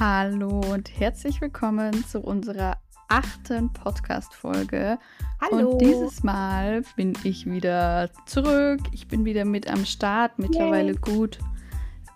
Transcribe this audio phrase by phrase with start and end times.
[0.00, 4.98] Hallo und herzlich willkommen zu unserer achten Podcast-Folge.
[5.42, 5.72] Hallo.
[5.72, 8.80] Und dieses Mal bin ich wieder zurück.
[8.92, 11.00] Ich bin wieder mit am Start, mittlerweile Yay.
[11.02, 11.38] gut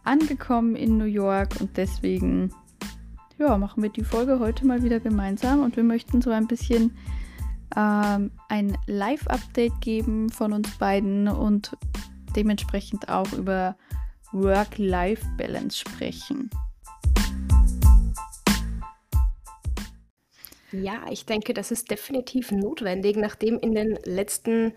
[0.03, 2.55] angekommen in New York und deswegen
[3.37, 6.97] ja, machen wir die Folge heute mal wieder gemeinsam und wir möchten so ein bisschen
[7.77, 11.77] ähm, ein Live-Update geben von uns beiden und
[12.35, 13.77] dementsprechend auch über
[14.33, 16.49] Work-Life-Balance sprechen.
[20.83, 24.73] Ja, ich denke, das ist definitiv notwendig, nachdem in den letzten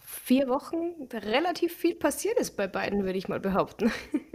[0.00, 3.90] vier Wochen relativ viel passiert ist bei beiden, würde ich mal behaupten.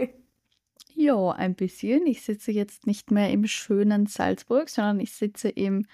[0.94, 2.06] Ja, ein bisschen.
[2.06, 5.86] Ich sitze jetzt nicht mehr im schönen Salzburg, sondern ich sitze im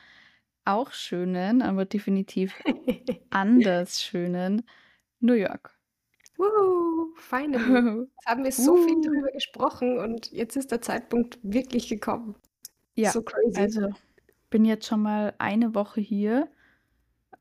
[0.64, 2.54] auch schönen, aber definitiv
[3.30, 4.62] anders schönen
[5.20, 5.76] New York.
[6.38, 8.06] Woo, finally.
[8.16, 12.34] Jetzt haben wir so viel darüber gesprochen und jetzt ist der Zeitpunkt wirklich gekommen.
[12.96, 13.58] Ja, So crazy.
[13.60, 13.88] also
[14.54, 16.46] bin jetzt schon mal eine Woche hier.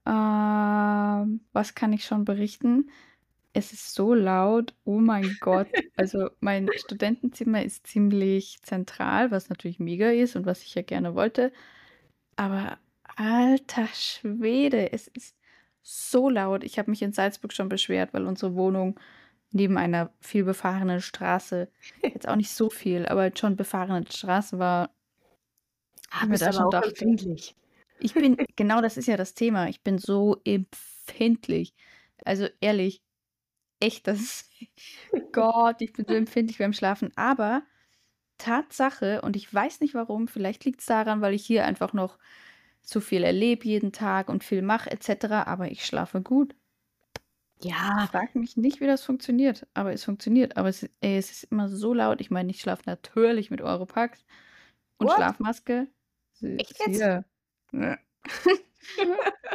[0.04, 2.90] Ähm, was kann ich schon berichten?
[3.54, 5.68] Es ist so laut, oh mein Gott.
[5.96, 11.14] Also mein Studentenzimmer ist ziemlich zentral, was natürlich mega ist und was ich ja gerne
[11.14, 11.54] wollte.
[12.36, 12.80] Aber
[13.16, 15.38] alter Schwede, es ist
[15.84, 16.64] so laut.
[16.64, 19.00] Ich habe mich in Salzburg schon beschwert, weil unsere Wohnung
[19.52, 21.70] neben einer viel befahrenen Straße,
[22.02, 24.90] jetzt auch nicht so viel, aber halt schon befahrene Straße war.
[26.14, 27.56] Ah, ich aber schon auch empfindlich.
[28.00, 29.68] ich bin, genau das ist ja das Thema.
[29.68, 31.74] Ich bin so empfindlich.
[32.24, 33.02] Also ehrlich,
[33.80, 34.52] echt, das ist,
[35.32, 37.12] Gott, ich bin so empfindlich beim Schlafen.
[37.16, 37.64] Aber
[38.38, 42.20] Tatsache, und ich weiß nicht warum, vielleicht liegt es daran, weil ich hier einfach noch
[42.82, 46.56] so viel erlebe jeden Tag und viel mache etc., aber ich schlafe gut.
[47.62, 50.58] Ja, Frag mich nicht, wie das funktioniert, aber es funktioniert.
[50.58, 52.20] Aber es, ey, es ist immer so laut.
[52.20, 54.26] Ich meine, ich schlafe natürlich mit Europax
[54.98, 55.16] und what?
[55.16, 55.88] Schlafmaske.
[56.44, 56.98] Echt jetzt?
[56.98, 57.26] Hier.
[57.72, 57.98] Ja.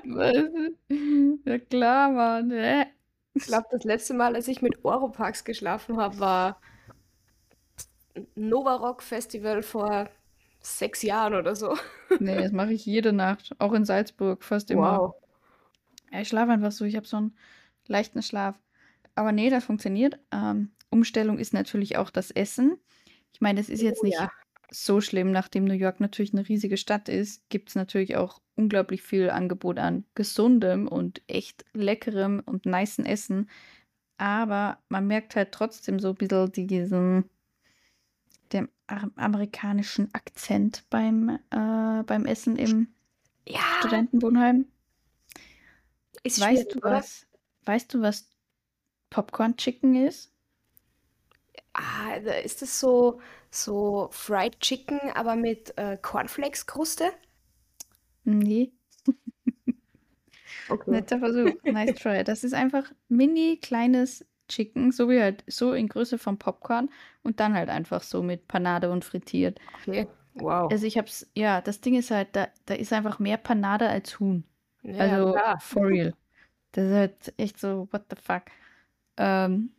[1.44, 2.50] ja klar, Mann.
[2.50, 2.87] Äh.
[3.34, 6.60] Ich glaube, das letzte Mal, als ich mit Oropax geschlafen habe, war
[8.34, 10.09] Nova Rock Festival vor
[10.60, 11.76] sechs Jahren oder so.
[12.21, 14.99] Nee, das mache ich jede Nacht, auch in Salzburg, fast immer.
[14.99, 15.15] Wow.
[16.10, 17.37] Ja, ich schlafe einfach so, ich habe so einen
[17.87, 18.59] leichten Schlaf.
[19.15, 20.19] Aber nee, das funktioniert.
[20.32, 22.78] Ähm, Umstellung ist natürlich auch das Essen.
[23.32, 24.31] Ich meine, das ist jetzt Oh nicht ja.
[24.71, 29.03] So schlimm, nachdem New York natürlich eine riesige Stadt ist, gibt es natürlich auch unglaublich
[29.03, 33.49] viel Angebot an gesundem und echt leckerem und nicem Essen.
[34.19, 37.31] Aber man merkt halt trotzdem so ein bisschen diesen
[38.53, 38.69] dem
[39.17, 42.89] amerikanischen Akzent beim, äh, beim Essen im
[43.47, 44.67] Ja, Studentenwohnheim.
[46.23, 46.91] ist Weißt du oder?
[46.99, 47.27] was?
[47.65, 48.31] Weißt du, was
[49.11, 50.33] Popcorn Chicken ist?
[51.81, 57.12] Ah, ist das so, so Fried Chicken, aber mit äh, Cornflakes-Kruste?
[58.25, 58.72] Nee,
[60.71, 60.91] Okay.
[60.91, 61.55] netter Versuch.
[61.65, 62.25] Nice try.
[62.25, 66.91] Das ist einfach mini kleines Chicken, so wie halt so in Größe vom Popcorn
[67.22, 69.61] und dann halt einfach so mit Panade und frittiert.
[69.81, 70.06] Okay.
[70.34, 70.71] Wow.
[70.71, 74.19] Also ich hab's, ja, das Ding ist halt, da, da ist einfach mehr Panade als
[74.21, 74.44] Huhn.
[74.83, 75.61] Ja, Also klar.
[75.61, 76.15] for real.
[76.72, 78.43] Das ist halt echt so, what the fuck.
[79.17, 79.71] Ähm,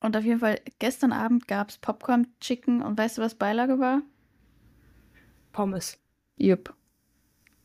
[0.00, 4.02] und auf jeden Fall, gestern Abend gab's Popcorn Chicken und weißt du, was Beilage war?
[5.52, 5.98] Pommes.
[6.38, 6.74] Jupp.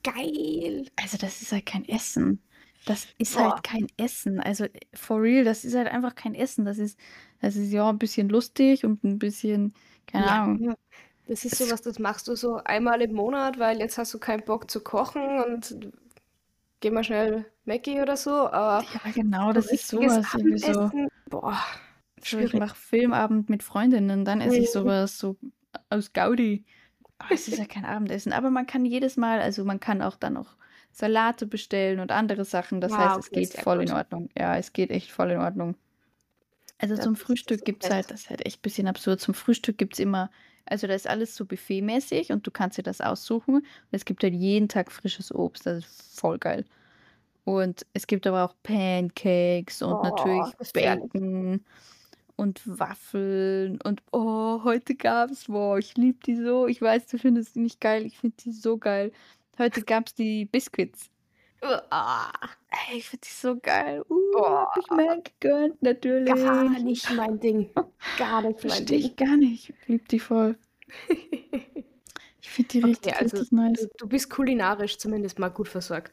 [0.04, 0.86] Geil.
[0.96, 2.44] Also das ist halt kein Essen.
[2.86, 3.40] Das ist Boah.
[3.40, 4.40] halt kein Essen.
[4.40, 6.66] Also for real, das ist halt einfach kein Essen.
[6.66, 7.00] Das ist,
[7.42, 9.74] das ist ja ein bisschen lustig und ein bisschen,
[10.08, 10.60] keine Ja, Ahnung.
[10.60, 10.76] ja.
[11.28, 14.20] Das ist Es, sowas, das machst du so einmal im Monat, weil jetzt hast du
[14.20, 15.92] keinen Bock zu kochen und
[16.82, 18.32] geh mal schnell Mackie oder so.
[18.52, 20.92] Aber ja, genau, das ist sowas irgendwie so.
[21.30, 21.58] Boah,
[22.24, 25.38] So, ich mache Filmabend mit Freundinnen, dann esse ich sowas so
[25.90, 26.66] aus Gaudi.
[27.20, 28.34] Aber es ist ja kein Abendessen.
[28.34, 30.58] Aber man kann jedes Mal, also man kann auch dann noch
[30.92, 32.82] Salate bestellen und andere Sachen.
[32.82, 33.94] Das Ja, heißt, es okay, geht voll in gut.
[33.94, 34.30] Ordnung.
[34.38, 35.76] Ja, es geht echt voll in Ordnung.
[36.80, 39.20] Also zum das ist Frühstück gibt es halt, das ist halt echt ein bisschen absurd.
[39.22, 40.32] Zum Frühstück gibt es immer,
[40.66, 43.56] also da ist alles so buffetmäßig und du kannst dir das aussuchen.
[43.58, 45.66] Und es gibt halt jeden Tag frisches Obst.
[45.66, 46.66] Das ist voll geil.
[47.46, 51.12] Und es gibt aber auch Pancakes und Oh, natürlich gefährlich.
[52.42, 56.66] Und Waffeln und oh, heute gab's, boah, ich liebe die so.
[56.66, 59.12] Ich weiß, du findest die nicht geil, ich finde die so geil.
[59.60, 61.12] Heute gab's die Biscuits.
[61.92, 62.32] Ah,
[62.90, 64.04] Ey, ich finde die so geil.
[64.10, 65.80] Uh, oh, hab ich mir gegönnt,
[66.26, 66.84] gar natürlich.
[66.84, 67.70] nicht mein Ding.
[68.18, 69.28] Gar nicht mein Verstehe ich Ding.
[69.28, 69.70] gar nicht.
[69.70, 70.58] Ich liebe die voll.
[72.44, 73.82] Ich finde die Okay, richtig, also richtig nice.
[73.82, 76.12] du, du bist kulinarisch zumindest mal gut versorgt.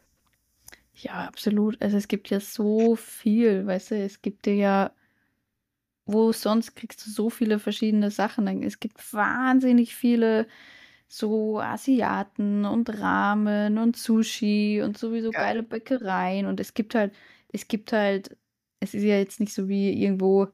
[0.94, 1.80] Ja, absolut.
[1.80, 4.92] Also es gibt ja so viel, weißt du, es gibt dir ja
[6.08, 8.48] wo sonst kriegst du so viele verschiedene Sachen.
[8.64, 10.48] Es gibt wahnsinnig viele
[11.08, 15.34] so Asiaten und Ramen und Sushi und sowieso Geil.
[15.34, 17.14] geile Bäckereien und es gibt halt
[17.52, 18.36] es gibt halt
[18.80, 20.48] es ist ja jetzt nicht so wie irgendwo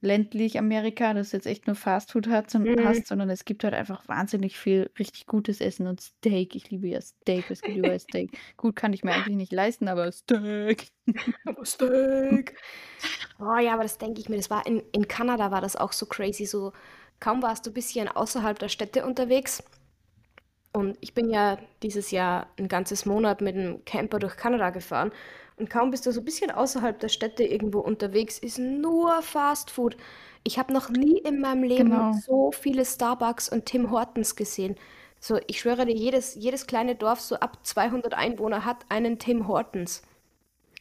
[0.00, 2.76] ländlich Amerika, das jetzt echt nur Fastfood hat, son Mhm.
[2.80, 6.54] hast, sondern es gibt halt einfach wahnsinnig viel richtig gutes Essen und Steak.
[6.56, 8.36] Ich liebe ja Steak, was gibt über Steak?
[8.56, 10.88] Gut, kann ich mir eigentlich nicht leisten, aber Steak.
[11.44, 12.56] Aber Steak.
[13.40, 15.92] Oh ja, aber das denke ich mir, das war in, in Kanada war das auch
[15.92, 16.46] so crazy.
[16.46, 16.72] So
[17.20, 19.62] kaum warst du ein bisschen außerhalb der Städte unterwegs.
[20.72, 25.10] Und ich bin ja dieses Jahr ein ganzes Monat mit einem Camper durch Kanada gefahren.
[25.56, 29.70] Und kaum bist du so ein bisschen außerhalb der Städte irgendwo unterwegs, ist nur Fast
[29.70, 29.96] Food.
[30.44, 32.12] Ich habe noch nie in meinem Leben Genau.
[32.12, 34.76] so viele Starbucks und Tim Hortons gesehen.
[35.18, 39.48] So, ich schwöre dir, jedes, jedes kleine Dorf so ab 200 Einwohner hat einen Tim
[39.48, 40.02] Hortons.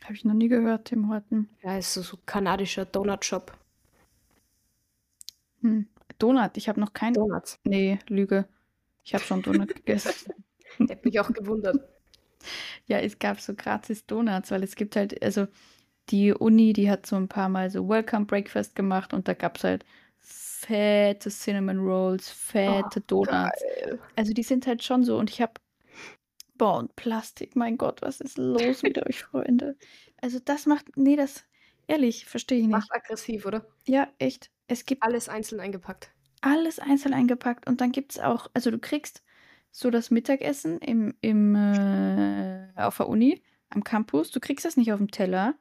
[0.04, 1.50] Habe ich noch nie gehört, Tim Horton.
[1.64, 3.54] Ja, ist so, so kanadischer Donut-Shop.
[5.62, 5.88] Hm.
[6.20, 7.60] Donut, ich habe noch kein Donuts.
[7.64, 8.46] Ne, Lüge.
[9.04, 10.34] Ich habe schon Donut gegessen.
[10.78, 11.78] Hätte mich auch gewundert.
[12.88, 15.48] Ja, es gab so gratis Donuts, weil es gibt halt, also
[16.10, 19.58] die Uni, die hat so ein paar Mal so Welcome Breakfast gemacht und da gab
[19.58, 19.86] es halt
[20.20, 23.62] fette Cinnamon Rolls, fette Donuts.
[23.62, 24.00] geil.
[24.16, 25.54] Also die sind halt schon so und ich habe,
[26.58, 29.78] boah, und Plastik, mein Gott, was ist los mit euch, Freunde?
[30.22, 31.46] Also das macht, nee, das,
[31.88, 32.72] ehrlich, verstehe ich nicht.
[32.72, 33.66] Macht aggressiv, oder?
[33.88, 34.52] Ja, echt.
[34.68, 36.12] Es gibt Alles einzeln eingepackt.
[36.42, 39.24] alles einzeln eingepackt und dann gibt es auch, also du kriegst
[39.78, 44.94] so das Mittagessen im, im, äh, auf der Uni, am Campus, du kriegst das nicht
[44.94, 45.56] auf dem Teller,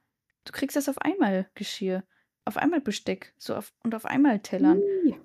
[0.44, 2.04] du kriegst das auf einmal Geschirr,
[2.44, 4.80] auf einmal Besteck so auf, und auf einmal Tellern.
[5.04, 5.16] Ih,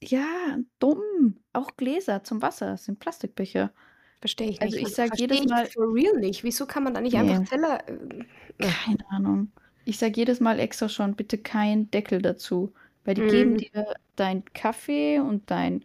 [0.00, 1.40] Ja, dumm.
[1.52, 3.72] Auch Gläser zum Wasser das sind Plastikbecher.
[4.20, 4.86] Verstehe ich Also nicht.
[4.88, 6.44] ich sag Verstehe jedes ich Mal, for real nicht.
[6.44, 7.88] Wieso kann man da nicht einfach nee, Teller...
[7.88, 8.24] äh,
[8.58, 9.50] äh, keine Ahnung.
[9.84, 12.72] Ich sage jedes Mal extra schon, bitte kein Deckel dazu,
[13.04, 15.84] weil die geben mm, dir dein Kaffee und dein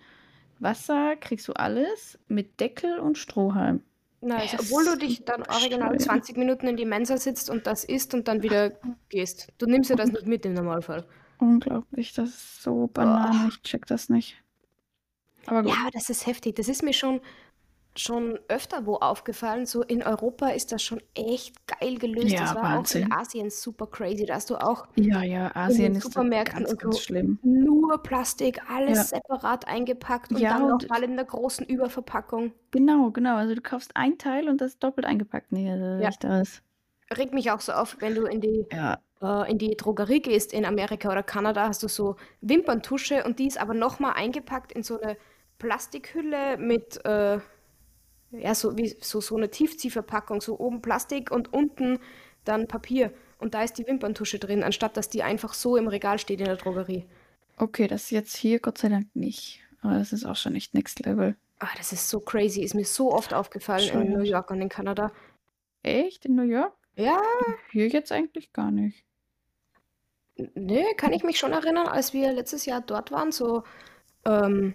[0.63, 3.81] Wasser, kriegst du alles mit Deckel und Strohhalm.
[4.21, 4.55] nice.
[4.59, 6.01] Obwohl du dich dann original bescheuert.
[6.25, 8.71] 20 Minuten in die Mensa sitzt und das isst und dann wieder
[9.09, 9.49] gehst.
[9.57, 11.05] Du nimmst ja das nicht mit im Normalfall.
[11.39, 13.47] Unglaublich, das ist so Banane, Boah.
[13.49, 14.41] ich check das nicht.
[15.45, 15.73] Aber Ja, gut.
[15.81, 16.55] aber das ist heftig.
[16.55, 17.19] Das ist mir schon,
[17.95, 19.65] schon öfter wo aufgefallen.
[19.65, 22.41] So in Europa ist das schon echt geil gelöst.
[22.41, 23.11] Das Ja, war auch in Wahnsinn.
[23.11, 24.25] Asien super crazy.
[24.25, 27.01] Da hast du auch Ja, ja, in Asien ist da Supermärkten ganz, und ganz so
[27.01, 27.39] schlimm.
[27.41, 32.53] nur Plastik, Ja, alles separat eingepackt und ja, dann nochmal in der großen Überverpackung.
[32.71, 33.35] genau, genau.
[33.37, 35.51] Also du kaufst ein Teil und das ist doppelt eingepackt.
[35.53, 36.61] Nee, das ist Ja, echt alles.
[37.17, 40.53] regt mich auch so auf, wenn du in die, Ja, äh, in die Drogerie gehst
[40.53, 44.83] in Amerika oder Kanada, hast du so Wimperntusche und die ist aber nochmal eingepackt in
[44.83, 45.17] so eine
[45.59, 47.39] Plastikhülle mit, äh,
[48.33, 51.99] ja, so wie so, so eine Tiefziehverpackung, so oben Plastik und unten
[52.45, 53.13] dann Papier.
[53.39, 56.45] Und da ist die Wimperntusche drin, anstatt dass die einfach so im Regal steht in
[56.47, 57.05] der Drogerie.
[57.57, 59.61] okay, das ist jetzt hier Gott sei Dank nicht.
[59.81, 61.35] Aber das ist auch schon echt Next Level.
[61.59, 64.21] Ah, das ist so crazy, ist mir so oft aufgefallen in New.
[64.23, 65.11] York und in Kanada.
[65.83, 66.25] Echt?
[66.25, 66.73] In New York?
[66.95, 67.19] Ja,
[67.71, 69.03] Hier jetzt eigentlich gar nicht.
[70.35, 73.63] n- nee, kann ich mich schon erinnern, als wir letztes Jahr dort waren, so,
[74.25, 74.73] ähm,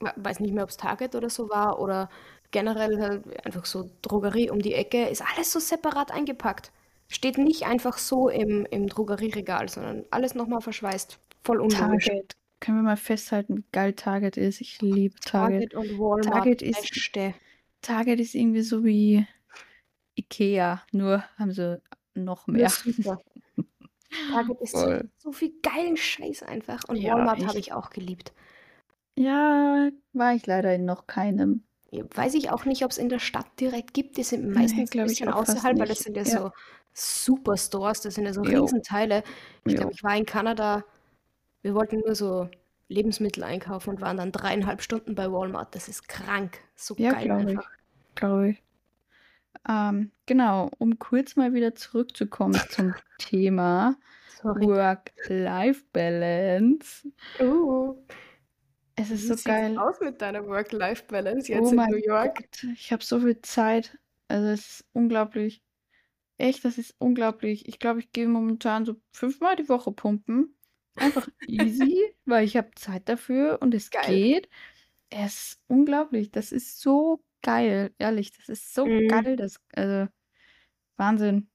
[0.00, 2.08] we- weiß nicht mehr, ob es Target oder so war oder
[2.50, 6.72] generell halt einfach so Drogerie um die Ecke, ist alles so separat eingepackt.
[7.08, 11.18] Steht nicht einfach so im, im Drogerieregal, sondern alles nochmal verschweißt.
[11.42, 12.06] Voll unlogisch.
[12.06, 12.36] Target.
[12.60, 14.60] Können wir mal festhalten, wie geil Target ist?
[14.60, 15.72] Ich liebe Target.
[15.72, 17.34] Target und Walmart, Target ist, beste.
[17.82, 19.26] Target ist irgendwie so wie
[20.16, 21.80] Ikea, nur haben sie
[22.14, 22.70] noch mehr.
[24.32, 26.82] Target ist so, so viel geilen Scheiß einfach.
[26.88, 28.32] Und Ja, Walmart habe ich auch geliebt.
[29.16, 31.64] Ja, war ich leider in noch keinem.
[31.92, 34.18] Weiß ich auch nicht, ob es in der Stadt direkt gibt.
[34.18, 36.30] Die sind Nee, meistens ein glaube ich bisschen außerhalb, weil das sind ja Ja.
[36.42, 36.50] so
[36.92, 39.22] Superstores, das sind ja so Jo, Riesenteile.
[39.64, 40.84] Ich glaube, ich war in Kanada,
[41.62, 42.48] wir wollten nur so
[42.88, 45.74] Lebensmittel einkaufen und waren dann dreieinhalb Stunden bei Walmart.
[45.74, 46.58] Das ist krank.
[46.74, 47.58] So Ja, geil glaube ich.
[47.58, 47.70] einfach.
[48.14, 48.62] Glaube ich.
[49.68, 53.96] Ähm, genau, um kurz mal wieder zurückzukommen zum Thema.
[54.42, 57.08] Work-Life-Balance.
[57.40, 57.94] Uh,
[58.98, 59.78] Es ist wie so sieht's geil.
[59.78, 62.36] aus mit deiner Work-Life-Balance Oh jetzt in New mein York?
[62.36, 63.98] Gott, ich habe so viel Zeit.
[64.28, 65.62] Also es ist unglaublich.
[66.36, 67.68] Echt, das ist unglaublich.
[67.68, 70.54] Ich glaube, ich gehe momentan so fünfmal die Woche pumpen.
[70.96, 74.06] Einfach easy, weil ich habe Zeit dafür und es Geil.
[74.06, 74.48] geht.
[75.10, 76.30] Es ist unglaublich.
[76.30, 78.32] Das ist so geil, ehrlich.
[78.32, 79.08] Das ist so Mhm.
[79.08, 79.36] geil.
[79.36, 80.10] Das, also
[80.96, 81.48] Wahnsinn.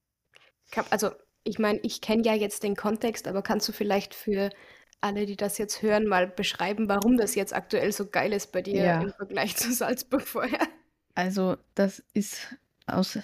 [0.71, 1.11] Kann- Also,
[1.43, 4.49] ich meine, ich kenne ja jetzt den Kontext, aber kannst du vielleicht für
[5.03, 8.61] alle, die das jetzt hören, mal beschreiben, warum das jetzt aktuell so geil ist bei
[8.61, 10.67] dir Ja, im Vergleich zu Salzburg vorher?
[11.15, 12.55] also das ist
[12.87, 13.19] aus.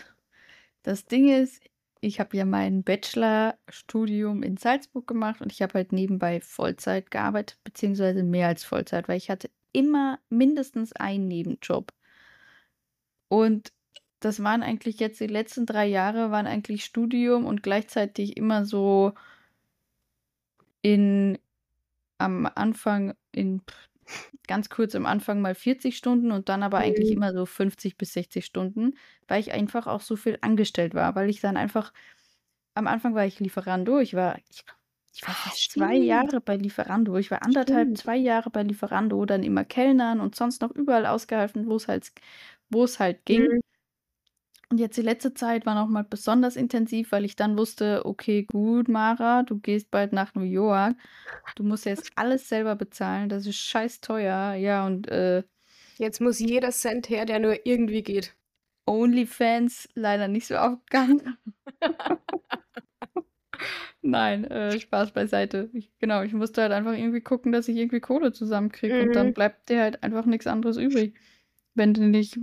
[0.84, 1.64] Das Ding ist,
[2.02, 7.60] ich habe ja mein Bachelorstudium in Salzburg gemacht und ich habe halt nebenbei Vollzeit gearbeitet,
[7.66, 11.94] beziehungsweise mehr als Vollzeit, weil ich hatte immer mindestens einen Nebenjob.
[13.28, 13.72] Und
[14.20, 19.14] das waren eigentlich jetzt die letzten drei Jahre waren eigentlich Studium und gleichzeitig immer so
[20.82, 21.38] in
[22.20, 23.64] am Anfang in
[24.48, 27.18] ganz kurz am Anfang mal 40 Stunden und dann aber eigentlich Mhm.
[27.18, 28.96] immer so 50 bis 60 Stunden,
[29.28, 31.94] weil ich einfach auch so viel angestellt war, weil ich dann einfach
[32.76, 34.64] am Anfang war ich Lieferando, ich war ich
[35.16, 35.98] ich war Ah, fast 2 stimmt.
[35.98, 37.18] Jahre bei Lieferando.
[37.18, 38.00] Ich war 1,5, Stimmt.
[38.00, 42.12] 2 Jahre bei Lieferando, dann immer Kellnern und sonst noch überall ausgeholfen, wo's halt
[42.70, 43.48] wo's halt ging.
[43.48, 43.60] Mhm.
[44.72, 48.44] Und jetzt die letzte Zeit war noch mal besonders intensiv, weil ich dann wusste: „Okay,
[48.44, 50.96] gut, Mara, du gehst bald nach New York.
[51.56, 55.44] Du musst jetzt alles selber bezahlen, das ist scheißteuer.“ Ja, und, äh
[56.00, 58.36] Jetzt muss jeder Cent her, der nur irgendwie geht.
[58.88, 61.38] OnlyFans leider nicht so aufgegangen.
[64.02, 65.70] Nein, äh, Spaß beiseite.
[65.74, 69.34] Ich genau, ich musste halt einfach irgendwie gucken, dass ich irgendwie Kohle zusammenkriege und dann
[69.34, 69.34] Mhm.
[69.34, 71.18] bleibt dir halt einfach nix anderes übrig.
[71.76, 72.38] Wenn du nicht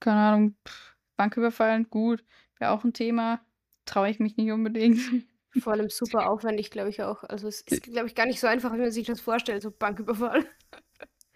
[0.00, 0.95] keine Ahnung, Bank
[1.36, 2.24] überfallen, gut,
[2.58, 3.40] wäre auch 'n Thema,
[3.86, 4.98] traue ich mich nicht unbedingt.
[5.58, 7.24] Vor allem super aufwendig, glaube ich auch.
[7.24, 9.70] Also, es ist, glaube ich, gar nicht so einfach, wie man sich das vorstellt, so
[9.70, 10.44] Banküberfall.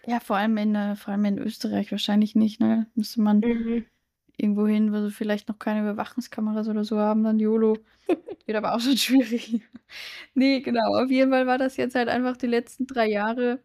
[0.06, 2.86] Ja, vor allem in, äh vor allem in Österreich wahrscheinlich nicht, ne?
[2.94, 3.90] Müsste man Mhm.
[4.36, 7.84] irgendwo hin, wo sie vielleicht noch keine Überwachungskameras oder so haben, dann YOLO.
[8.46, 9.62] Wird aber auch schon schwierig.
[10.34, 13.62] Ne, genau, auf jeden Fall war das jetzt halt einfach die letzten 3 Jahre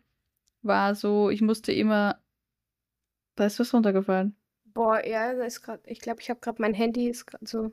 [0.63, 2.21] war so, ich musste immer
[3.37, 4.35] Da ist was runtergefallen.
[4.75, 7.71] Boah, ja, da ist grad ich glaube, ich habe grad mein Handy ist grad so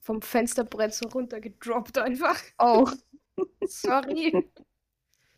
[0.00, 2.38] vom Fensterbrett so runtergedroppt einfach.
[2.58, 2.86] Oh.
[3.64, 4.50] Sorry.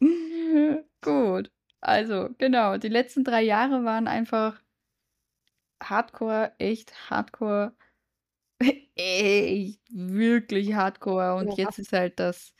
[1.02, 1.50] Gut.
[1.80, 4.60] Also, genau, die letzten 3 Jahre waren einfach
[5.82, 7.74] Hardcore, echt Hardcore,
[8.96, 11.56] echt wirklich Hardcore und Ja.
[11.56, 12.52] jetzt ist halt das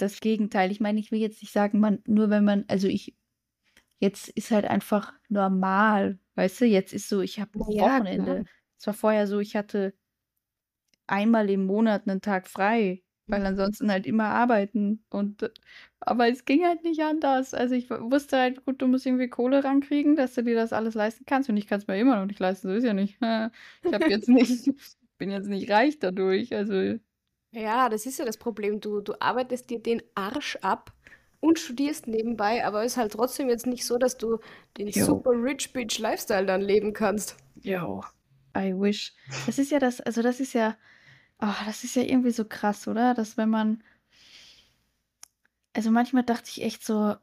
[0.00, 0.70] das Gegenteil.
[0.70, 3.14] Ich meine, ich will jetzt nicht sagen, man nur wenn man also, ich
[4.00, 6.66] jetzt ist halt einfach normal, weißt du?
[6.66, 8.44] Jetzt ist so, ich habe Na ja, Wochenende.
[8.78, 9.94] Es war vorher so, ich hatte
[11.08, 13.46] einmal im Monat 'nen Tag frei, weil Mhm.
[13.46, 15.50] ansonsten halt immer arbeiten und
[16.00, 17.52] aber es ging halt nicht anders.
[17.54, 20.72] Also, ich w wusste halt, gut, du musst irgendwie Kohle rankriegen, dass du dir das
[20.72, 23.18] alles leisten kannst und ich kann's mir immer noch nicht leisten, so ist ja nicht.
[23.86, 24.70] Ich habe jetzt nicht
[25.18, 27.00] bin jetzt nicht reich dadurch, also
[27.52, 28.80] Ja, das ist ja das Problem.
[28.80, 30.92] Du du arbeitest dir den Arsch ab
[31.40, 34.38] und studierst nebenbei, aber ist halt trotzdem jetzt nicht so, dass du
[34.78, 35.06] den Jo.
[35.06, 37.36] super Rich Bitch Lifestyle dann leben kannst.
[37.62, 38.02] Jo,
[38.56, 39.14] I wish.
[39.46, 40.76] Das ist ja das also, das ist ja
[41.40, 43.14] oh, das ist ja irgendwie so krass, oder?
[43.14, 43.82] Dass wenn man
[45.74, 47.16] Also, manchmal dachte ich echt so: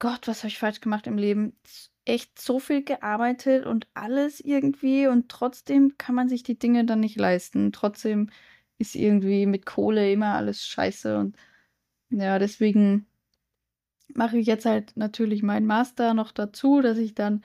[0.00, 4.40] „Gott, was habe ich falsch gemacht im Leben?“ S echt so viel gearbeitet und alles
[4.40, 7.72] irgendwie und trotzdem kann man sich die Dinge dann nicht leisten.
[7.72, 8.30] Trotzdem
[8.78, 11.36] ist irgendwie mit Kohle immer alles scheiße und
[12.10, 13.06] ja, deswegen
[14.14, 17.44] mache ich jetzt halt natürlich meinen Master noch dazu, dass ich dann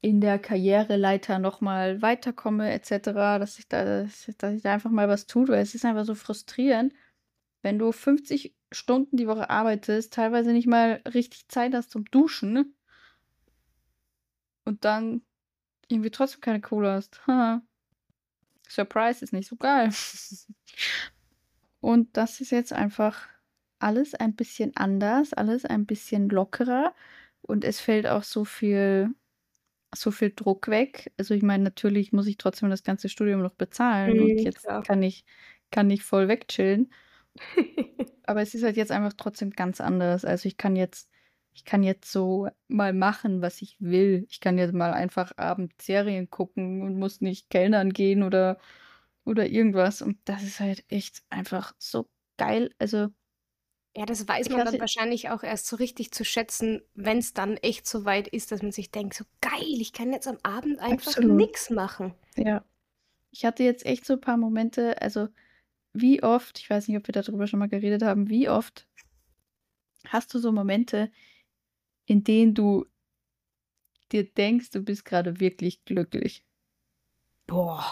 [0.00, 4.90] in der Karriereleiter noch mal weiterkomme et cetera, dass ich da dass ich da einfach
[4.90, 6.92] mal was tue, weil es ist einfach so frustrierend,
[7.62, 12.74] wenn du 50 Stunden die Woche arbeitest, teilweise nicht mal richtig Zeit hast zum Duschen
[14.64, 15.22] und dann
[15.88, 17.20] irgendwie trotzdem keine Kohle hast.
[18.68, 19.90] Surprise, ist nicht so geil.
[21.80, 23.28] Und das ist jetzt einfach
[23.78, 26.94] alles ein bisschen anders, alles ein bisschen lockerer
[27.42, 29.10] und es fällt auch so viel
[29.94, 31.12] so viel Druck weg.
[31.18, 34.68] Also, ich meine, natürlich muss ich trotzdem das ganze Studium noch bezahlen und Mhm, jetzt
[34.68, 34.84] klar.
[34.84, 35.24] kann ich
[35.70, 36.92] kann ich voll wegchillen.
[38.26, 40.24] Aber es ist halt jetzt einfach trotzdem ganz anders.
[40.24, 41.10] Also, ich kann jetzt
[41.56, 44.26] ich kann jetzt so mal machen, was ich will.
[44.28, 48.58] Ich kann jetzt mal einfach abends Serien gucken und muss nicht kellnern gehen oder
[49.24, 52.70] oder irgendwas und das ist halt echt einfach so geil.
[52.78, 53.08] Also
[53.96, 57.86] Ja, das weiß man dann wahrscheinlich auch erst so richtig zu schätzen, wenn's dann echt
[57.86, 61.16] so weit ist, dass man sich denkt: „So geil, ich kann jetzt am Abend einfach
[61.20, 62.64] nix machen.“ Ja.
[63.32, 65.28] Ich hatte jetzt echt so paar Momente also,
[65.94, 68.88] wie oft ich weiß nicht, ob wir da drüber schon mal geredet haben, wie oft
[70.08, 71.10] hast du so Momente,
[72.06, 72.86] in denen du
[74.12, 76.46] dir denkst, du bist grade wirklich glücklich?
[77.46, 77.84] Boah,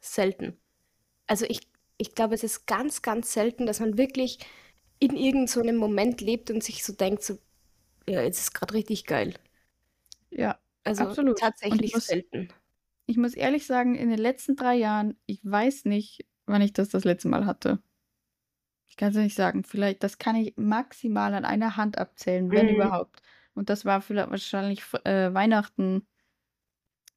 [0.00, 0.60] selten.
[1.28, 1.60] Also, ich
[1.98, 4.38] ich glaube, es ist ganz, ganz selten, dass man wirklich
[5.00, 7.38] in irgend so Moment lebt und sich so denkt, so:
[8.08, 9.34] „Ja, jetzt ist grad richtig geil.“
[10.30, 11.42] Ja, Also, absolut.
[11.68, 12.52] Und ich tatsächlich muss selten.
[13.06, 16.90] ich muss ehrlich sagen, in den letzten 3 Jahren, ich weiß nicht, wann ich das
[16.90, 17.82] das letzte Mal hatte.
[18.88, 19.64] Ich kann's dir nicht sagen.
[19.64, 22.68] Vielleicht das kann ich maximal an einer Hand abzählen, wenn Mhm.
[22.68, 23.22] überhaupt.
[23.54, 26.06] Und das war viellei wahrscheinlich äh, Weihnachten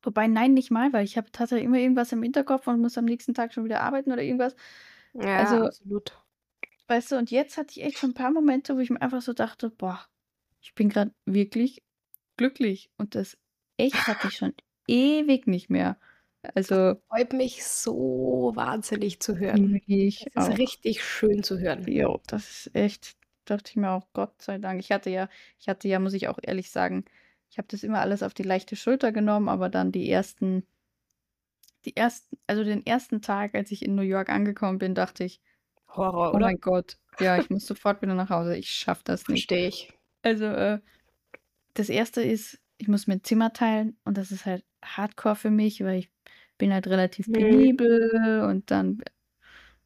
[0.03, 3.05] Wobei, nein, nicht mal, weil ich habe tatsächlich immer irgendwas im Hinterkopf und muss am
[3.05, 4.55] nächsten Tag schon wieder arbeiten oder irgendwas.
[5.13, 6.22] Ja, Also, absolut.
[6.93, 9.21] Weißt du, und jetzt hatte ich echt schon 'n paar Momente, wo ich mir einfach
[9.23, 10.07] so dachte: „Boah,
[10.61, 11.83] ich bin grad wirklich
[12.37, 13.37] glücklich.“ Und das
[13.77, 14.53] echt hatte ich schon
[14.87, 15.99] ewig nicht mehr.
[16.55, 19.77] Also freut mich so wahnsinnig zu hören.
[19.85, 20.57] Ich Das ist auch.
[20.57, 21.87] richtig schön zu hören.
[21.87, 25.27] Jo, das ist echt dachte ich mir auch: „Gott sei Dank.“ Ich hatte ja
[25.59, 27.05] ich hatte ja, muss ich auch ehrlich sagen
[27.49, 30.65] ich habe das immer alles auf die leichte Schulter genommen, aber dann die ersten
[31.85, 35.41] die ersten also, den ersten Tag, als ich in New York angekommen bin, dachte ich:
[35.95, 36.39] Horror, „Oh oder?
[36.39, 38.57] mein Gott, ja, ich muss sofort wieder nach Hause.
[38.57, 39.93] Ich schaffe das nicht.“ Verstehe ich.
[40.23, 40.79] Also, äh,
[41.75, 45.51] das Erste ist, ich muss mir 'n Zimmer teilen und das ist halt Hardcore für
[45.51, 46.11] mich, weil ich
[46.59, 47.33] bin halt relativ Mhm.
[47.33, 48.99] penibel und dann,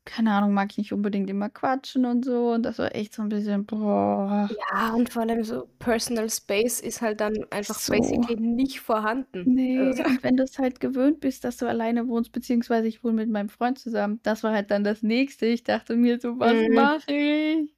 [0.07, 3.21] keine Ahnung, mag ich nicht unbedingt immer quatschen und so und das war echt so
[3.23, 4.57] 'n bisschen, boah.
[4.71, 7.89] Ja, und vor allem so Personal Space ist halt dann einfach So.
[7.89, 9.49] basically nicht vorhanden.
[9.49, 13.13] Ne, Also und wenn du's halt gewöhnt bist, dass du alleine wohnst, beziehungsweise ich wohne
[13.15, 15.45] mit meinem Freund zusammen, das war halt dann das Nächste.
[15.45, 16.67] Ich dachte mir so: „Was Mhm.
[16.67, 17.77] mache ich?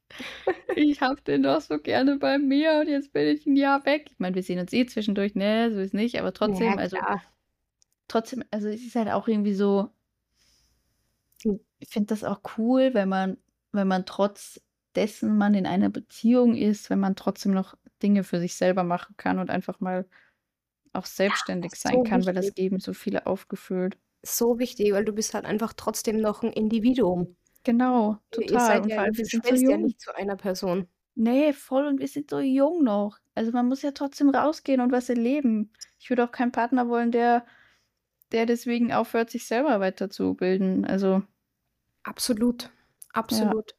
[0.75, 4.09] Ich habe den doch so gerne bei mir und jetzt bin ich 'n Jahr weg.“
[4.12, 6.98] Ich meine, wir sehen uns eh zwischendurch, ne, so ist nicht, aber Ja, trotzdem, also
[6.98, 7.29] klar.
[8.09, 9.89] trotzdem also, es ist halt auch irgendwie so.
[11.79, 13.38] Ich finde das auch cool, wenn man
[13.72, 14.62] wenn man trotz
[14.96, 19.15] dessen man in einer Beziehung ist, wenn man trotzdem noch Dinge für sich selber machen
[19.17, 20.08] kann und einfach mal
[20.93, 22.36] auch Ja, selbstständig ist sein so kann, weil wichtig.
[22.36, 23.98] das Leben so viel aufgefüllt.
[24.24, 27.36] So wichtig, weil du bist halt einfach trotzdem noch 'n Individuum.
[27.63, 30.15] Genau, Ihr ihr total seid und ja vor allem wir sind so ja nicht zu
[30.15, 30.89] einer Person.
[31.17, 33.17] Ne, voll und wir sind so jung noch.
[33.36, 35.74] Also, man muss ja trotzdem rausgehen und was erleben.
[36.00, 37.46] Ich würde auch keinen Partner wollen, der
[38.31, 40.86] der deswegen aufhört, sich selber weiterzubilden.
[40.86, 41.24] Also
[42.03, 42.71] Absolut,
[43.29, 43.51] Ja.
[43.53, 43.74] absolut.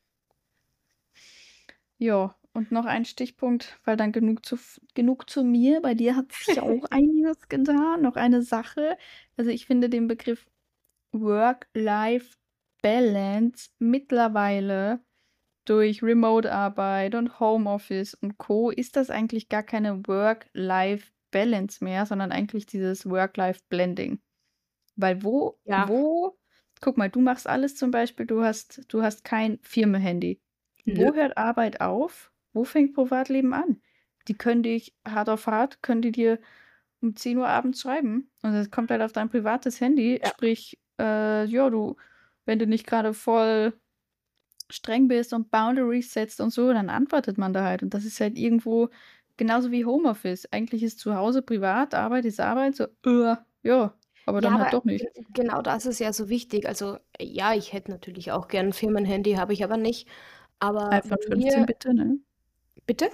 [1.99, 4.57] Ja, und noch ein Stichpunkt, weil dann genug zu
[4.95, 5.81] genug zu mir.
[5.83, 8.03] Bei dir hat sich auch einiges getan.
[8.03, 8.97] Noch eine Sache.
[9.37, 10.47] Also, ich finde den Begriff
[11.13, 15.01] Work-Life-Balance mittlerweile
[15.67, 18.71] durch Remote-Arbeit und Homeoffice und Co.
[18.71, 24.21] ist das eigentlich gar keine Work-Life-Balance mehr, sondern eigentlich dieses Work-Life-Blending.
[25.01, 25.87] Weil wo Ja.
[25.87, 26.39] wo
[26.83, 30.41] guck mal, du machst alles zum Beispiel du hast du hast kein Firmenhandy.
[30.87, 31.11] Nö.
[31.11, 32.33] Wo hört Arbeit auf?
[32.55, 33.81] Wo fängt Privatleben an?
[34.29, 36.41] Die können dich hart auf hart können die dir
[37.03, 40.31] um 10:00 abends schreiben und es kommt halt auf dein privates Handy, Ja.
[40.31, 41.97] sprich, äh, ja, du
[42.47, 43.75] wenn du nicht grade voll
[44.71, 48.21] streng bist und Boundaries setzt und so, dann antwortet man da halt und das ist
[48.21, 48.91] halt irgendwo
[49.39, 50.47] genauso wie Homeoffice.
[50.53, 52.87] Eigentlich ist zu Hause privat, Arbeit ist Arbeit, so,
[53.65, 53.95] ja,
[54.27, 55.07] aber Ja, dann halt aber doch nicht.
[55.35, 56.67] genau das ist ja so wichtig.
[56.67, 60.09] Also, ja, ich hätte natürlich auch gern 'n Firmenhandy, habe ich aber nicht.
[60.61, 62.19] Aber iPhone 15 mir bitte, ne?
[62.89, 63.11] Bitte?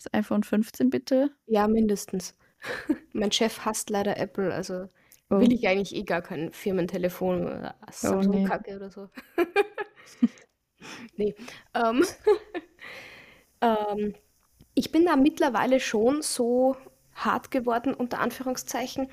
[0.00, 1.36] Das iPhone 15 bitte.
[1.48, 2.34] Ja, mindestens.
[3.12, 4.88] Mein Chef hasst leider Apple, also
[5.36, 5.52] will Oh.
[5.52, 8.30] ich eigentlich eh gar kein Firmentelefon oder Oh, ne.
[8.30, 9.08] Samsung-Kacke oder so.
[11.16, 11.34] Ne,
[11.74, 12.04] ähm
[13.62, 14.14] ähm,
[14.74, 16.76] ich bin da mittlerweile schon so
[17.14, 19.08] hart geworden, unter Anführungszeichen.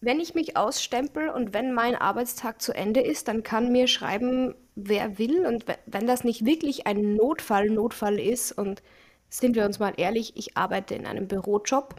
[0.00, 4.54] Wenn ich mich ausstempel und wenn mein Arbeitstag zu Ende ist, dann kann mir schreiben,
[4.74, 8.82] wer will und we wenn das nicht wirklich ein Notfall Notfall ist und
[9.30, 11.96] sind wir uns mal ehrlich, ich arbeite in einem Bürojob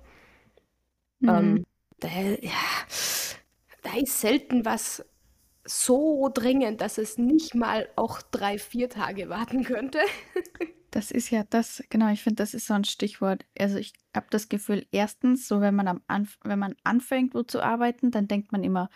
[1.22, 1.60] Mhm.
[1.60, 1.66] ähm,
[2.00, 2.08] da
[2.42, 2.52] ja,
[3.84, 5.04] da ist selten was
[5.66, 10.00] so dringend, dass es nicht mal auch 3, 4 Tage warten könnte.
[10.94, 13.46] Das ist ja das genau, ich finde, das ist so 'n Stichwort.
[13.60, 17.44] Also, ich habe das Gefühl, 1., so wenn man am Anf wenn man anfängt, wo
[17.44, 18.90] zu arbeiten, dann denkt man immer,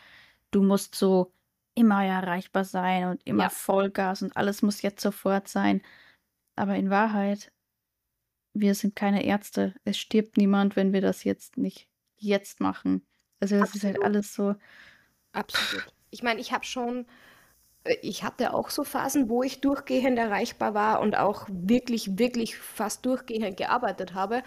[0.52, 1.34] du musst so
[1.76, 3.52] immer erreichbar sein und immer Ja.
[3.52, 5.82] Vollgas und alles muss jetzt sofort sein.
[6.56, 7.52] Aber in Wahrheit
[8.56, 9.76] wir sind keine Ärzte.
[9.86, 13.08] Es stirbt niemand, wenn wir das jetzt nicht jetzt machen.
[13.40, 14.04] Also, das ist halt Absolut.
[14.04, 14.56] alles so
[15.36, 15.94] Absolut.
[16.10, 17.06] Ich meine, ich habe schon
[18.02, 23.06] ich hatte auch so Phasen, wo ich durchgehend erreichbar war und auch wirklich, wirklich fast
[23.06, 24.44] durchgehend gearbeitet habe.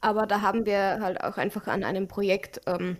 [0.00, 2.98] Aber da haben wir halt auch einfach an einem Projekt, ähm,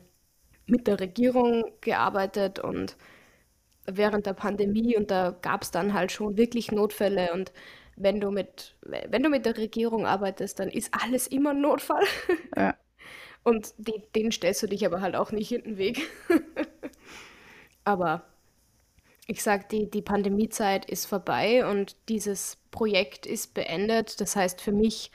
[0.66, 2.96] mit der Regierung gearbeitet und
[3.86, 7.52] während der Pandemie und da gab's dann halt schon wirklich Notfälle und
[7.96, 11.60] wenn du mit we wenn du mit der Regierung arbeitest, dann ist alles immer 'n
[11.62, 12.04] Notfall.
[12.56, 12.74] Ja.
[13.44, 16.02] Und de denen stellst du dich aber halt auch nicht in den Weg.
[17.84, 18.24] Aber
[19.26, 24.20] ich sage, die die Pandemiezeit ist vorbei und dieses Projekt ist beendet.
[24.20, 25.10] Das heißt für mich,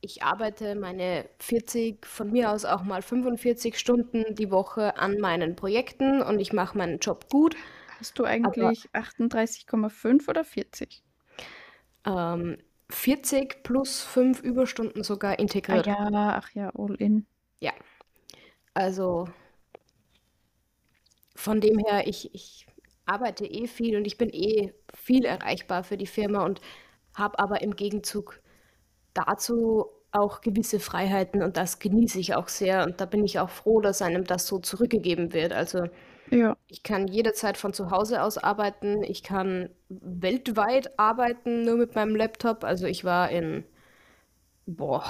[0.00, 5.56] ich arbeite meine 40, von mir aus auch mal 45 Stunden die Woche an meinen
[5.56, 7.56] Projekten und ich mache meinen Job gut,
[8.02, 11.04] Hast du eigentlich 38,5 oder 40?
[12.04, 12.58] Ähm,
[12.90, 15.86] 40 plus 5 Überstunden sogar Ah integriert.
[15.86, 17.26] ja, ach ja, all in.
[17.60, 17.72] Ja.
[18.74, 19.28] Also
[21.36, 22.66] von dem her, ich, ich
[23.06, 26.60] arbeite eh viel und ich bin eh viel erreichbar für die Firma und
[27.14, 28.40] habe aber im Gegenzug
[29.14, 33.50] dazu auch gewisse Freiheiten und das genieße ich auch sehr und da bin ich auch
[33.50, 35.52] froh, dass einem das so zurückgegeben wird.
[35.52, 35.86] Also
[36.30, 36.56] Ja.
[36.68, 42.16] ich kann jederzeit von zu Hause aus arbeiten, ich kann weltweit arbeiten, nur mit meinem
[42.16, 42.64] Laptop.
[42.64, 43.64] Also ich war in,
[44.66, 45.04] boah,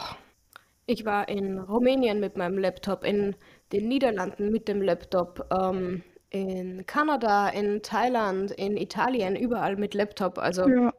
[0.87, 3.37] ich war in Rumänien mit meinem Laptop, in
[3.73, 6.03] den Niederlanden mit dem Laptop, ähm,
[6.33, 10.39] in Kanada, in Thailand, in Italien, überall mit Laptop.
[10.39, 10.93] Also Ja.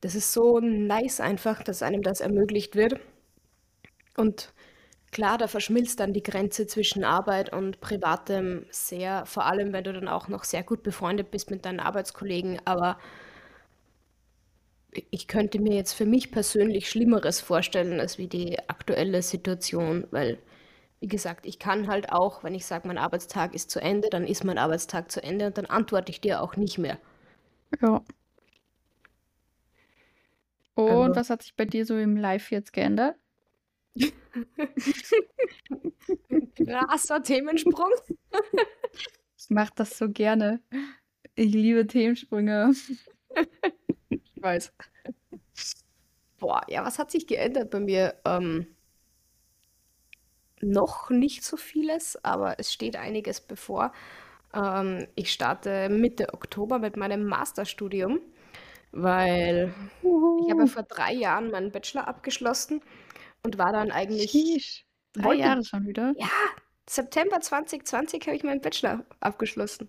[0.00, 2.98] das ist so nice einfach, dass einem das ermöglicht wird.
[4.16, 4.52] Und
[5.12, 9.92] klar, da verschmilzt dann die Grenze zwischen Arbeit und Privatem sehr, vor allem wenn du
[9.92, 12.60] dann auch noch sehr gut befreundet bist mit deinen Arbeitskollegen.
[12.66, 12.98] Aber
[15.10, 20.38] ich könnte mir jetzt für mich persönlich Schlimmeres vorstellen als wie die aktuelle Situation, weil,
[21.00, 24.26] wie gesagt, ich kann halt auch, wenn ich sage, mein Arbeitstag ist zu Ende, dann
[24.26, 26.98] ist mein Arbeitstag zu Ende und dann antworte ich dir auch nicht mehr.
[27.80, 28.02] Ja.
[30.74, 33.16] Und Also, was hat sich bei dir so im Live jetzt geändert?
[36.56, 37.90] krasser Themensprung.
[39.36, 40.60] Ich mache das so gerne.
[41.34, 42.72] Ich liebe Themensprünge.
[44.10, 44.72] Ich weiß.
[46.38, 48.20] Boah, ja, was hat sich geändert bei mir?
[48.24, 48.66] Ähm,
[50.60, 53.92] noch nicht so vieles, aber es steht einiges bevor.
[54.54, 58.20] Ähm, ich starte Mitte Oktober mit meinem Masterstudium,
[58.92, 59.74] weil
[60.40, 60.66] ich habe Uhu.
[60.66, 62.82] vor drei Jahren meinen Bachelor abgeschlossen
[63.42, 64.86] und war dann eigentlich, Sheesh.
[65.12, 66.14] Drei wollte, Jahre schon wieder.
[66.16, 66.28] ja,
[66.88, 69.88] September 2020 habe ich meinen Bachelor abgeschlossen.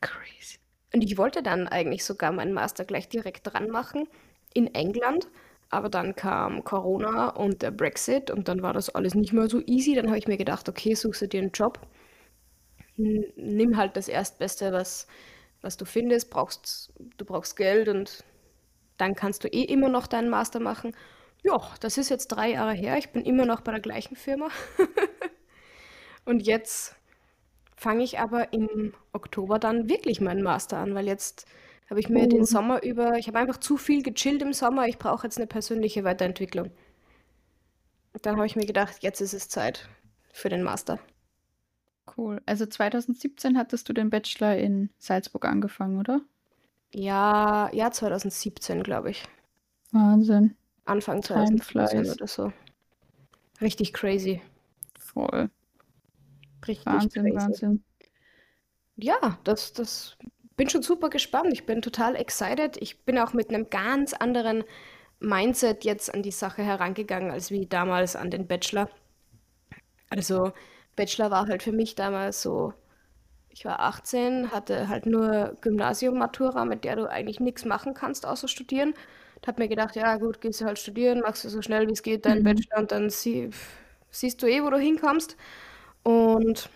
[0.00, 0.58] Crazy.
[0.94, 4.08] Und ich wollte dann eigentlich sogar meinen Master gleich direkt dran machen
[4.54, 5.28] in England.
[5.70, 9.60] Aber dann kam Corona und der Brexit und dann war das alles nicht mehr so
[9.66, 9.94] easy.
[9.94, 11.80] Dann habe ich mir gedacht, okay, suchst dir einen Job,
[12.96, 15.06] nimm halt das Erstbeste, was,
[15.62, 18.24] was du findest, brauchst, du brauchst Geld und
[18.98, 20.94] dann kannst du eh immer noch deinen Master machen.
[21.44, 22.98] Ja, das ist jetzt drei Jahre her.
[22.98, 24.48] Ich bin immer noch bei der gleichen Firma.
[26.24, 26.96] Und jetzt
[27.76, 31.46] fange ich aber im Oktober dann wirklich meinen Master an, weil jetzt
[31.88, 32.46] habe ich mir den Cool.
[32.46, 36.04] Sommer über, ich habe einfach zu viel gechillt im Sommer, ich brauche jetzt eine persönliche
[36.04, 36.70] Weiterentwicklung.
[38.12, 39.88] Und dann habe ich mir gedacht, jetzt ist es Zeit
[40.32, 40.98] für den Master.
[42.16, 42.40] Cool.
[42.46, 46.20] Also 2017 hattest du den Bachelor in Salzburg angefangen, oder?
[46.92, 49.24] Ja, ja, 2017, glaube ich.
[49.92, 50.56] Wahnsinn.
[50.84, 52.12] Anfang Time 2017 flies.
[52.14, 52.52] oder so.
[53.60, 54.40] Richtig crazy.
[54.98, 55.50] Voll.
[56.66, 57.36] Richtig Wahnsinn, crazy.
[57.36, 57.84] Wahnsinn.
[58.96, 60.16] Ja, das, das
[60.56, 61.52] bin schon super gespannt.
[61.52, 62.76] Ich bin total excited.
[62.80, 64.64] Ich bin auch mit einem ganz anderen
[65.20, 68.90] Mindset jetzt an die Sache herangegangen, als wie damals an den Bachelor.
[70.10, 70.52] Also,
[70.96, 72.72] Bachelor war halt für mich damals so,
[73.50, 78.48] ich war 18, hatte halt nur Gymnasium-Matura, mit der du eigentlich nichts machen kannst, außer
[78.48, 78.94] studieren.
[79.36, 81.92] Und hab mir gedacht, ja gut, gehst du halt studieren, machst du so schnell wie
[81.92, 82.44] es geht deinen Mhm.
[82.44, 83.50] Bachelor und dann sie,
[84.10, 85.36] siehst du eh, wo du hinkommst.
[86.04, 86.70] Und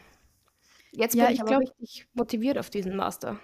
[0.93, 3.39] jetzt bin Ja, ich ich aber glaube, richtig motiviert auf diesen Master.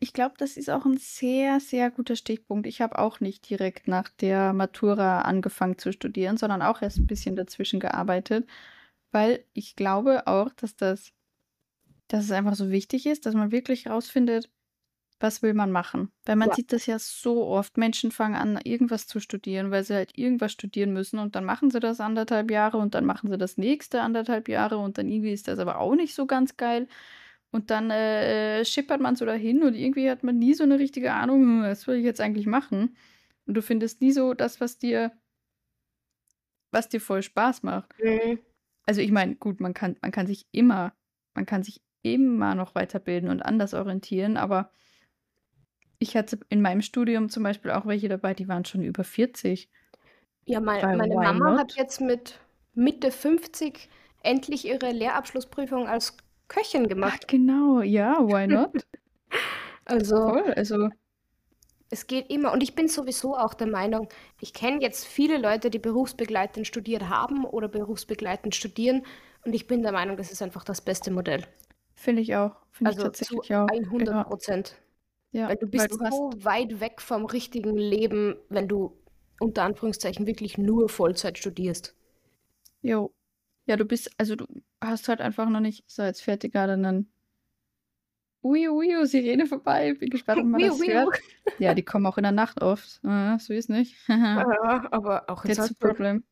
[0.00, 2.66] Ich glaube, das ist auch ein sehr, sehr guter Stichpunkt.
[2.66, 7.06] Ich habe auch nicht direkt nach der Matura angefangen zu studieren, sondern auch erst ein
[7.06, 8.48] bisschen dazwischen gearbeitet,
[9.12, 11.12] weil ich glaube auch, dass das,
[12.08, 14.50] dass es einfach so wichtig ist, dass man wirklich rausfindet,
[15.20, 16.12] was will man machen.
[16.26, 17.76] Weil man Ja, sieht das ja so oft.
[17.78, 21.70] Menschen fangen an, irgendwas zu studieren, weil sie halt irgendwas studieren müssen und dann machen
[21.70, 25.32] sie das anderthalb Jahre und dann machen sie das nächste anderthalb Jahre und dann irgendwie
[25.32, 26.88] ist das aber auch nicht so ganz geil.
[27.50, 31.12] Und dann äh, schippert man so dahin und irgendwie hat man nie so eine richtige
[31.12, 32.96] Ahnung, hm, was will ich jetzt eigentlich machen?
[33.46, 35.12] Und du findest nie so das, was dir,
[36.70, 37.94] was dir voll Spaß macht.
[37.98, 38.38] mhm.
[38.84, 40.94] Also ich meine, gut, man kann, man kann sich immer,
[41.34, 44.70] man kann sich immer noch weiterbilden und anders orientieren, aber
[45.98, 49.68] ich hatte in meinem Studium zum Beispiel auch welche dabei, die waren schon über 40.
[50.46, 51.76] Ja, mein, meine Mama hat not?
[51.76, 52.40] jetzt mit
[52.74, 53.88] Mitte 50
[54.22, 56.16] endlich ihre Lehrabschlussprüfung als
[56.48, 57.28] Köchin gemacht.
[57.28, 58.86] genau, ja, why not?
[59.86, 60.90] Also Voll, also
[61.90, 62.52] es geht immer.
[62.52, 64.08] Und ich bin sowieso auch der Meinung,
[64.40, 69.04] ich kenne jetzt viele Leute, die berufsbegleitend studiert haben oder berufsbegleitend studieren.
[69.44, 71.44] Und ich bin der Meinung, das ist einfach das beste Modell.
[71.94, 73.76] finde ich auch, finde ich Also zu tatsächlich auch.
[73.88, 74.76] 100 Ja, Prozent.
[75.32, 78.96] ja, Weil du weil bist du hast, so weit weg vom richtigen Leben, wenn du
[79.40, 81.94] unter Anführungszeichen wirklich nur Vollzeit studierst.
[82.82, 83.14] jo,
[83.66, 84.46] ja, du bist, also du
[84.80, 87.10] hast halt einfach noch nicht, so jetzt fährt dir gerade einen
[88.42, 89.94] Uiu, Uiu, Sirene vorbei.
[89.94, 90.92] Bin gespannt, ob man das wiu.
[90.92, 91.20] hört.
[91.58, 93.00] Ja, die kommen auch in der Nacht oft.
[93.04, 93.96] Äh, so ist nicht.
[94.08, 94.46] Ja,
[94.92, 95.96] aber auch in That's the Salzburg.
[95.96, 96.24] problem.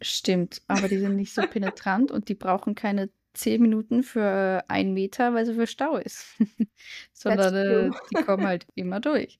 [0.00, 4.94] Stimmt, aber die sind nicht so penetrant und die brauchen keine 10 Minuten für einen
[4.94, 6.36] Meter, weil so viel Stau ist.
[7.12, 9.38] Sondern, äh, die kommen halt immer durch.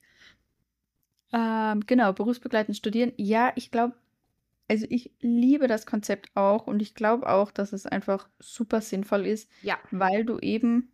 [1.33, 3.13] Ähm, genau, berufsbegleitend studieren.
[3.17, 3.95] Ja, ich glaube
[4.69, 9.27] also, ich liebe das Konzept auch und ich glaube auch, dass es einfach super sinnvoll
[9.27, 9.79] ist, Ja.
[9.91, 10.93] weil du eben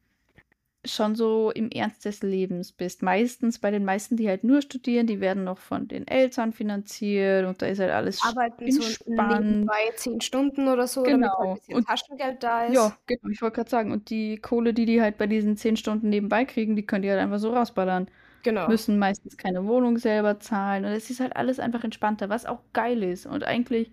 [0.87, 3.03] schon so im Ernst des Lebens bist.
[3.03, 7.47] Meistens bei den meisten, die halt nur studieren, die werden noch von den Eltern finanziert
[7.47, 9.01] und da ist halt alles Arbeiten so entspannt.
[9.07, 11.59] nebenbei 10 Stunden oder so, damit halt 'n Genau.
[11.59, 12.91] bisschen Und Taschengeld da ist.
[12.91, 15.77] ja, genau, ich wollte grad sagen, und die Kohle, die die halt bei diesen 10
[15.77, 18.09] Stunden nebenbei kriegen, die können die halt einfach so rausballern.
[18.45, 18.69] Genau.
[18.69, 22.61] Müssen meistens keine Wohnung selber zahlen und es ist halt alles einfach entspannter, was auch
[22.75, 23.27] geil ist.
[23.27, 23.91] Und eigentlich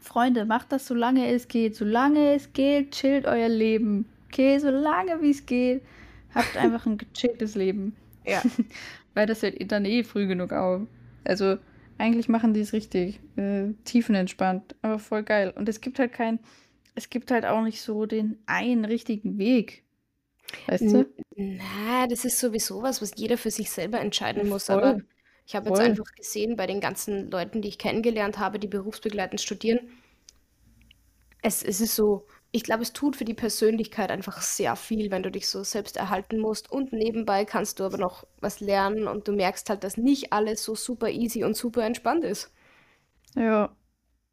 [0.00, 1.76] Freunde, macht das, solange es geht.
[1.76, 4.06] Solange es geht, chillt euer Leben.
[4.26, 5.82] Okay, solange wie's geht,
[6.34, 7.96] habt einfach 'n gechilltes Leben.
[8.26, 8.42] Ja.
[9.14, 10.82] Weil das hört dann eh früh genug auf.
[11.24, 11.56] Also,
[11.98, 15.52] eigentlich machen die's richtig, äh, tiefenentspannt, aber voll geil.
[15.56, 16.40] Und es gibt halt kein
[16.96, 19.83] es gibt halt auch nicht so den einen richtigen Weg.
[20.66, 21.06] Weißt du?
[21.36, 25.04] na, das ist sowieso was, was jeder für sich selber entscheiden muss, aber Voll.
[25.46, 25.84] ich habe jetzt Voll.
[25.84, 29.80] einfach gesehen bei den ganzen Leuten, die ich kennengelernt habe, die berufsbegleitend studieren
[31.42, 35.24] es es ist so ich glaube, es tut für die Persönlichkeit einfach sehr viel, wenn
[35.24, 39.26] du dich so selbst erhalten musst und nebenbei kannst du aber noch was lernen und
[39.26, 42.52] du merkst halt, dass nicht alles so super easy und super entspannt ist.
[43.36, 43.76] Ja.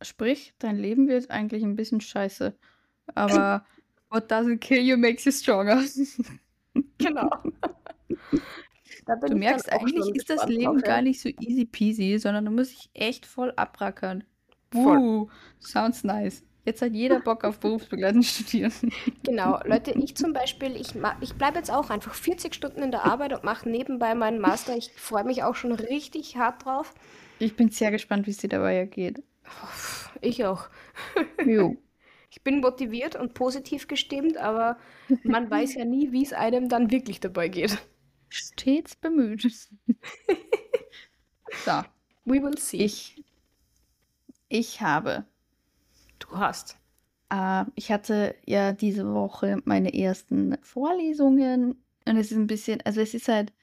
[0.02, 2.58] Sprich, dein Leben wird eigentlich 'n bisschen scheiße,
[3.15, 3.65] aber
[4.12, 5.84] what doesn't kill you makes you stronger.
[7.00, 7.30] Genau.
[9.28, 10.82] Du merkst, eigentlich ist das drauf, Leben ja.
[10.82, 14.24] gar nicht so easy peasy, sondern du musst dich echt voll abrackern.
[14.74, 15.28] Uh,
[15.60, 16.43] sounds nice.
[16.63, 18.71] Jetzt hat jeder Bock auf berufsbegleitend studieren.
[19.24, 19.60] Genau.
[19.65, 23.34] Leute, ich zum Beispiel, ich ich bleibe jetzt auch einfach 40 Stunden in der Arbeit
[23.34, 24.78] und mache nebenbei meinen Master.
[24.78, 26.93] Ich freue mich auch schon richtig hart drauf.
[27.39, 29.24] Ich bin sehr gespannt, wie's dir dabei ergeht.
[30.21, 30.69] Ich auch.
[31.45, 31.76] Jo.
[32.32, 34.78] Ich bin motiviert und positiv gestimmt, aber
[35.26, 37.78] man weiß ja nie, wie's einem dann wirklich dabei geht.
[38.30, 39.46] Stets bemüht.
[41.54, 41.84] So.
[42.26, 42.78] We will see.
[42.86, 43.24] Ich
[44.50, 45.26] ich habe
[46.20, 46.78] Du hast.
[47.30, 53.02] äh, ich hatte ja diese Woche meine ersten Vorlesungen und es ist 'n bisschen also,
[53.02, 53.54] es ist halt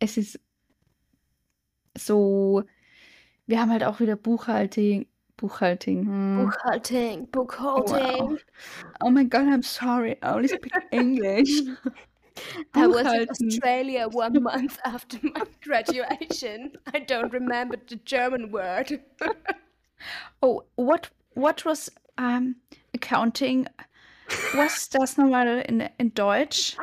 [0.00, 0.40] es ist
[1.96, 2.62] so
[3.46, 5.06] wir haben halt auch wieder Buchhalting
[5.40, 6.50] Buchhalting, hm.
[6.50, 8.36] Buchhalting, oh, Wow.
[9.00, 11.48] Oh my God, I'm sorry, I only speak English.
[12.74, 16.72] I was in Australia 1 month after my graduation.
[16.92, 19.00] I don't remember the German word.
[20.42, 22.56] Oh, what what was, ähm,
[22.94, 23.66] accounting?
[24.54, 26.78] Was das noch mal in in Deutsch?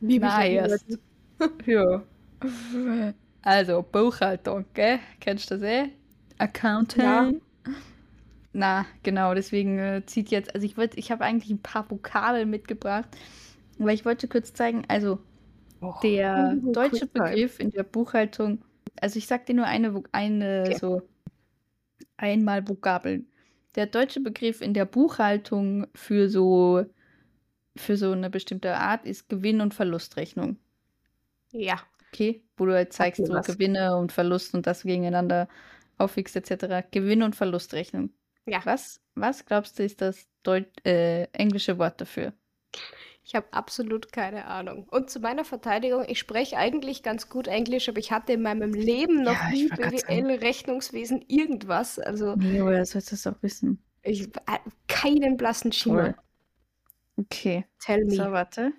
[0.00, 2.02] Liebe ich Na, ja
[3.44, 3.50] Ja.
[3.52, 5.00] Also, Buchhaltung, gell?
[5.20, 5.90] Kennst das eh?
[6.94, 7.30] Ja.
[7.34, 7.40] Accounting.
[8.54, 12.50] Na, genau, deswegen, äh, zieht jetzt also, ich wollte ich habe eigentlich 'n paar Vokabeln
[12.50, 13.08] mitgebracht,
[13.78, 15.20] aber ich wollte kurz zeigen also,
[15.82, 17.40] Och, der mhm, deutsche Quick Time.
[17.40, 18.64] Begriff in der Buchhaltung
[19.00, 20.76] also, ich sage dir nur eine eine Okay.
[20.76, 21.02] so
[22.18, 23.28] einmal Vokabeln.
[23.76, 26.84] Der deutsche Begriff in der Buchhaltung für so
[27.76, 30.58] für so 'ne bestimmte Art ist Gewinn und Verlustrechnung.
[31.52, 31.89] Ja.
[32.12, 32.44] Okay?
[32.56, 33.42] Wo du halt zeigst, mir so.
[33.42, 35.48] Gewinne und Verlust und das gegeneinander
[35.98, 36.80] aufwiegst et cetera.
[36.82, 38.10] Gewinn und Verlustrechnung.
[38.46, 38.64] Ja.
[38.64, 42.34] Was was glaubst du, ist das deut äh, englische Wort dafür?
[43.24, 44.86] Ich habe absolut keine Ahnung.
[44.90, 48.74] Und zu meiner Verteidigung, ich spreche eigentlich ganz gut Englisch, aber ich hatte in meinem
[48.74, 50.26] Leben noch Ja, nie wollte grad sagen.
[50.26, 51.98] BWL, Rechnungswesen, irgendwas.
[51.98, 53.84] Also Ne, woher sollst du's auch wissen?
[54.02, 56.16] ich äh, keinen blassen Schimmer.
[57.18, 57.64] Okay.
[57.80, 58.30] Tell So, me.
[58.32, 58.72] warte.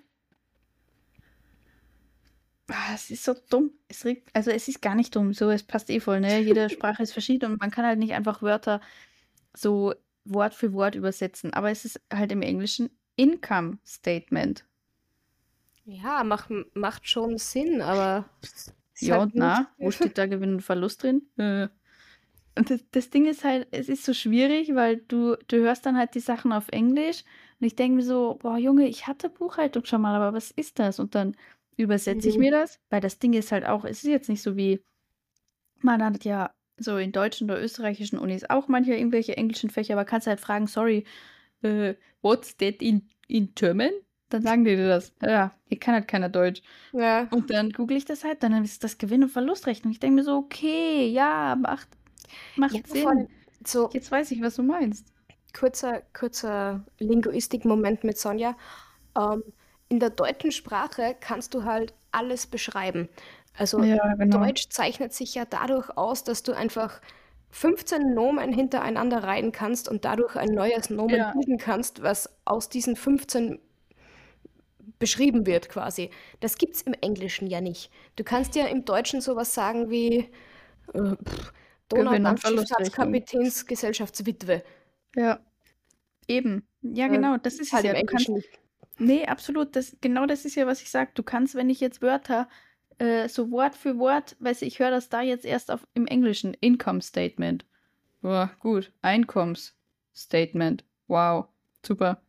[2.74, 3.72] Ah, es ist so dumm.
[3.88, 6.38] Es regt also, es ist gar nicht dumm, so, es passt eh voll, ne?
[6.40, 8.80] Jede Sprache ist verschieden und man kann halt nicht einfach Wörter
[9.56, 11.52] so Wort für Wort übersetzen.
[11.54, 14.66] Aber es ist halt im Englischen Income Statement.
[15.84, 18.28] Ja, mach macht schon Sinn, aber
[19.00, 19.74] Ja halt und na?
[19.78, 21.28] Wo steht da Gewinn und Verlust drin?
[21.36, 21.68] Äh.
[22.58, 25.96] Und das das Ding ist halt, es ist so schwierig, weil du du hörst dann
[25.96, 27.24] halt die Sachen auf Englisch
[27.60, 30.78] und ich denke mir so: „Boah, Junge, ich hatte Buchhaltung schon mal, aber was ist
[30.78, 31.36] das?“ Und dann
[31.76, 32.38] übersetze ich Mhm.
[32.38, 34.82] mir das, weil das Ding ist halt auch es ist jetzt nicht so wie
[35.80, 40.04] man hat ja so in deutschen oder österreichischen Unis auch manchmal irgendwelche englischen Fächer, aber
[40.04, 41.04] kannst halt fragen: „Sorry,
[41.62, 43.92] äh, what's that in in German?“
[44.30, 45.14] Dann sagen die dir das.
[45.22, 46.62] Ja, hier kann halt keiner Deutsch.
[46.92, 47.28] Ja.
[47.30, 49.92] Und dann google ich das halt, dann ist das Gewinn und Verlustrechnung.
[49.92, 51.88] Ich denke mir so: „Okay, ja, macht
[52.56, 53.28] macht Ja, Sinn.
[53.66, 55.12] so Jetzt weiß ich, was du meinst.“
[55.54, 58.56] kurzer kurzer Linguistik-Moment mit Sonja.
[59.16, 59.42] Ähm,
[59.92, 63.10] in der deutschen Sprache kannst du halt alles beschreiben.
[63.58, 64.38] Also, Ja, genau.
[64.38, 67.02] Deutsch zeichnet sich ja dadurch aus, dass du einfach
[67.50, 71.32] 15 Nomen hintereinander reihen kannst und dadurch ein neues Nomen Ja.
[71.32, 73.60] bilden kannst, was aus diesen 15
[74.98, 76.08] beschrieben wird quasi.
[76.40, 77.90] Das gibt's im Englischen ja nicht.
[78.16, 80.30] Du kannst ja im Deutschen sowas sagen wie
[80.94, 81.16] äh.
[81.90, 84.62] Donaudampfschifffahrtskapitänsgesellschaftswitwe.
[85.16, 85.40] Ja.
[86.28, 86.66] Eben.
[86.80, 87.92] Ja, Äh, genau, das ist es halt ja.
[87.92, 88.61] im Du kannst, Englischen nicht.
[89.02, 89.76] Nee, absolut.
[89.76, 91.10] Das, genau das ist ja, was ich sage.
[91.14, 92.48] Du kannst, wenn ich jetzt Wörter
[92.98, 96.06] äh, so Wort für Wort, weißt du, ich höre das da jetzt erst auf, im
[96.06, 96.54] Englischen.
[96.54, 97.64] Income Statement.
[98.20, 98.92] Boah, gut.
[99.02, 100.84] Einkommensstatement.
[101.08, 101.46] Wow.
[101.84, 102.22] Super.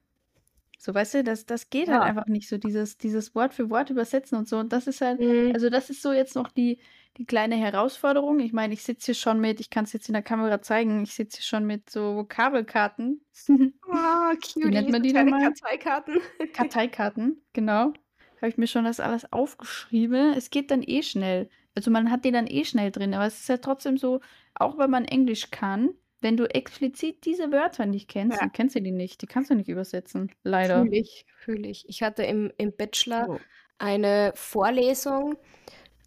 [0.80, 2.02] So, weißt du, das, das geht halt Ja.
[2.02, 4.58] einfach nicht so, dieses, dieses Wort für Wort übersetzen und so.
[4.58, 5.52] Und das ist halt, Mhm.
[5.54, 6.80] also das ist so jetzt noch die,
[7.18, 8.40] die kleine Herausforderung.
[8.40, 11.04] Ich meine, ich sitze hier schon mit, ich kann es jetzt in der Kamera zeigen,
[11.04, 13.22] ich sitze hier schon mit so Vokabelkarten.
[13.92, 15.42] Ah, Wie nennt man die nochmal?
[15.54, 16.18] Karteikarten.
[16.54, 17.94] Karteikarten, genau.
[18.38, 20.34] Habe ich mir schon das alles aufgeschrieben.
[20.34, 21.50] Es geht dann eh schnell.
[21.76, 24.20] Also man hat die dann eh schnell drin, aber es ist ja trotzdem so,
[24.56, 25.90] auch wenn man Englisch kann,
[26.22, 28.42] wenn du explizit diese Wörter nicht kennst, Ja.
[28.42, 29.22] dann kennst du die nicht.
[29.22, 30.32] Die kannst du nicht übersetzen.
[30.44, 30.82] Leider.
[30.84, 31.88] Fühle ich, fühle ich.
[31.88, 33.40] Ich hatte im, im Bachelor So.
[33.78, 35.36] eine Vorlesung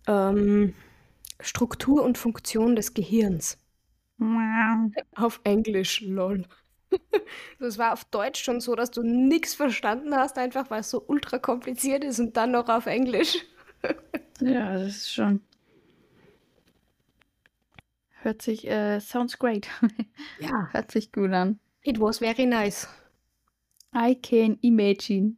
[0.09, 0.75] ähm,
[1.41, 3.59] Struktur und Funktion des Gehirns
[5.15, 6.45] auf Englisch, lol.
[7.59, 11.03] Das war auf Deutsch schon so, dass du nichts verstanden hast, einfach weil es so
[11.07, 13.39] ultra kompliziert ist und dann noch auf Englisch.
[14.41, 15.41] Ja, das ist schon.
[18.21, 19.67] Hört sich, äh, sounds great.
[20.39, 20.69] Ja.
[20.73, 21.59] Hört sich gut an.
[21.83, 22.87] It was very nice.
[23.95, 25.37] I can imagine.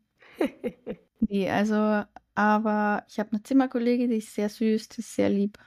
[1.21, 2.03] Nee, also,
[2.35, 5.59] aber ich habe eine Zimmerkollegin, die ist sehr süß, die ist sehr lieb.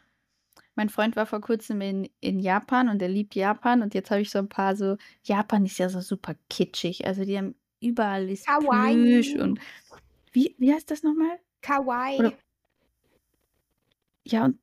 [0.76, 4.22] Mein Freund war vor kurzem in, in Japan und er liebt Japan und jetzt habe
[4.22, 8.30] ich so ein paar so, Japan ist ja so super kitschig, also die haben überall
[8.30, 8.94] ist Kawaii.
[8.96, 9.60] Plüsch und
[10.32, 11.40] wie, wie heißt das nochmal?
[11.62, 12.20] Kawaii.
[12.20, 12.34] Oder-
[14.26, 14.60] Ja, und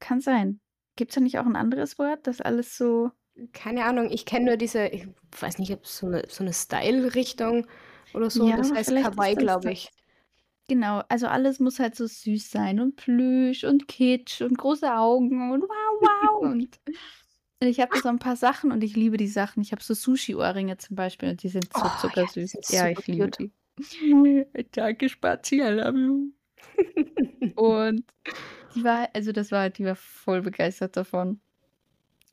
[0.00, 0.60] kann sein.
[0.96, 3.10] Gibt es da nicht auch ein anderes Wort, das alles so,
[3.52, 5.08] Keine Ahnung, ich kenne nur diese, ich
[5.40, 7.66] weiß nicht, ob es so eine, so eine Style-Richtung
[8.14, 8.48] oder so.
[8.48, 9.90] Ja, das heißt Kawaii, glaube ich.
[10.68, 15.52] Genau, also alles muss halt so süß sein und Plüsch und Kitsch und große Augen
[15.52, 16.54] und wow, wow.
[17.60, 19.62] Und ich habe da so ein paar Sachen und ich liebe die Sachen.
[19.62, 22.52] Ich habe so Sushi-Ohrringe zum Beispiel und die sind so Oh, ja, zuckersüß.
[22.68, 23.52] Ja, super ich liebe die.
[24.72, 26.32] Danke, Spazi, I love you.
[27.56, 28.04] Und
[28.74, 31.40] die war, also das war, die war voll begeistert davon.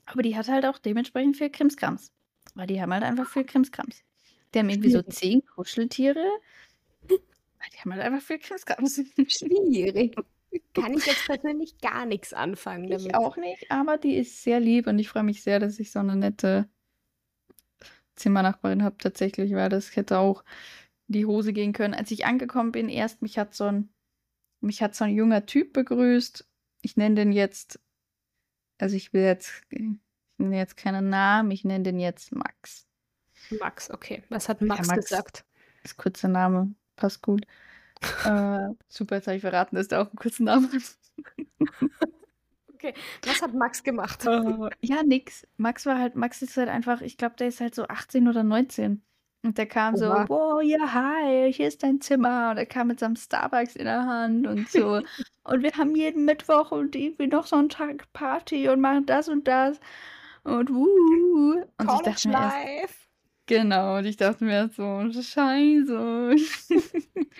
[0.05, 2.11] Aber die hat halt auch dementsprechend viel Krimskrams.
[2.55, 4.03] Weil die haben halt einfach viel Krimskrams.
[4.53, 6.25] Die haben irgendwie so zehn Kuscheltiere.
[7.73, 9.01] Die haben halt einfach viel Krimskrams.
[9.27, 10.15] Schwierig.
[10.73, 13.15] Kann ich jetzt persönlich gar nichts anfangen Ich damit.
[13.15, 15.99] auch nicht, aber die ist sehr lieb und ich freue mich sehr, dass ich so
[15.99, 16.69] eine nette
[18.15, 20.43] Zimmernachbarin habe tatsächlich, weil das hätte auch
[21.07, 21.93] in die Hose gehen können.
[21.93, 23.93] Als ich angekommen bin, erst mich hat so ein,
[24.59, 26.47] mich hat so ein junger Typ begrüßt.
[26.81, 27.79] Ich nenne den jetzt,
[28.77, 29.81] also ich will jetzt, ich
[30.37, 32.87] nenne jetzt keinen Namen, ich nenne den jetzt Max.
[33.51, 34.23] Max, okay.
[34.29, 35.07] Was hat Max, Max.
[35.07, 35.45] gesagt?
[35.83, 37.45] Das kurze Name, passt gut.
[38.25, 40.81] äh, super, jetzt habe ich verraten, dass der auch einen kurzen Namen hat.
[42.73, 42.95] Okay.
[43.25, 44.25] Was hat Max gemacht?
[44.25, 45.45] Äh, ja, nix.
[45.57, 48.43] Max war halt, Max ist halt einfach, ich glaube, der ist halt so 18 oder
[48.43, 49.03] 19.
[49.43, 50.25] Und der kam so, Oha.
[50.29, 52.51] wow, ja, hi, hier ist dein Zimmer.
[52.51, 55.01] Und er kam mit seinem Starbucks in der Hand und so.
[55.43, 59.29] und wir haben jeden Mittwoch und irgendwie noch so einen Tag Party und machen das
[59.29, 59.79] und das.
[60.43, 61.61] Und wuhu.
[61.61, 63.00] Und ich College dachte mir erst.
[63.45, 66.35] Genau, und ich dachte mir so, scheiße.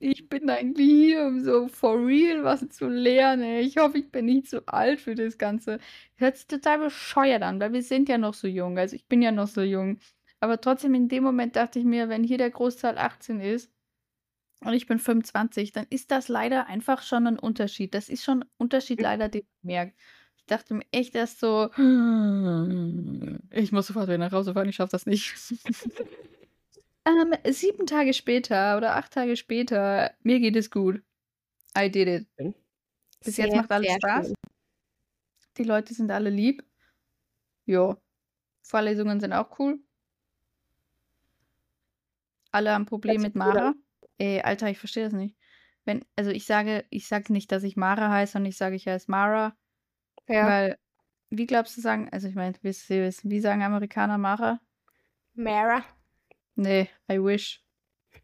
[0.00, 3.60] Ich bin eigentlich hier, um so for real was zu lernen.
[3.60, 5.78] Ich hoffe, ich bin nicht zu alt für das Ganze.
[6.16, 8.76] Hört sich total bescheuert an, weil wir sind ja noch so jung.
[8.78, 9.98] Also ich bin ja noch so jung.
[10.40, 13.72] Aber trotzdem in dem Moment dachte ich mir, wenn hier der Großteil 18 ist
[14.62, 17.94] und ich bin 25, dann ist das leider einfach schon ein Unterschied.
[17.94, 19.98] Das ist schon ein Unterschied leider, den man merkt.
[20.44, 21.70] Ich dachte mir echt erst so,
[23.50, 25.34] ich muss sofort wieder nach Hause fahren, ich schaffe das nicht.
[27.06, 31.00] ähm, sieben Tage später oder acht Tage später, mir geht es gut.
[31.74, 32.28] I did it.
[33.24, 34.26] Bis jetzt Sehr, macht alles Spaß.
[34.26, 34.34] schön.
[35.56, 36.62] Die Leute sind alle lieb.
[37.64, 37.96] Jo.
[38.60, 39.80] Vorlesungen sind auch cool.
[42.50, 43.72] Alle haben ein Problem mit Mara.
[44.18, 45.38] Ey, Alter, ich verstehe das nicht.
[45.86, 48.86] Wenn, also ich sage, ich sage nicht, dass ich Mara heiße, sondern ich sage, ich
[48.86, 49.56] heiße Mara.
[50.28, 50.46] Ja.
[50.46, 50.78] Weil,
[51.30, 54.60] wie glaubst du sagen, also ich meine, wisst ihr wissen, wie sagen Amerikaner Mara?
[55.34, 55.84] Mara.
[56.54, 57.62] Nee, I wish.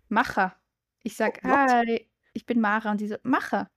[0.08, 0.54] Macher.
[1.02, 2.90] Ich sag, Oh, hi, ich bin Mara.
[2.90, 3.70] Und die so, Macher.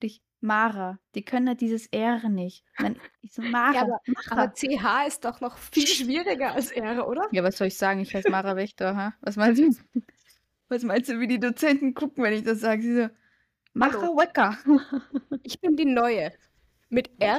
[0.00, 0.98] Und ich, Mara.
[1.14, 2.64] Die können halt dieses R nicht.
[2.78, 4.32] Und dann, ich so, Mara, Ja, aber, Macher.
[4.32, 7.28] aber CH ist doch noch viel schwieriger als R, oder?
[7.32, 8.00] Ja, was soll ich sagen?
[8.00, 9.14] Ich heiße Mara Wächter, ha?
[9.20, 9.70] Was meinst du?
[10.70, 12.82] Was meinst du, wie die Dozenten gucken, wenn ich das sage?
[12.82, 13.08] Sie so,
[13.72, 14.02] Macher.
[14.08, 14.58] Wecker.
[15.42, 16.30] Ich bin die Neue.
[16.90, 17.38] Mit R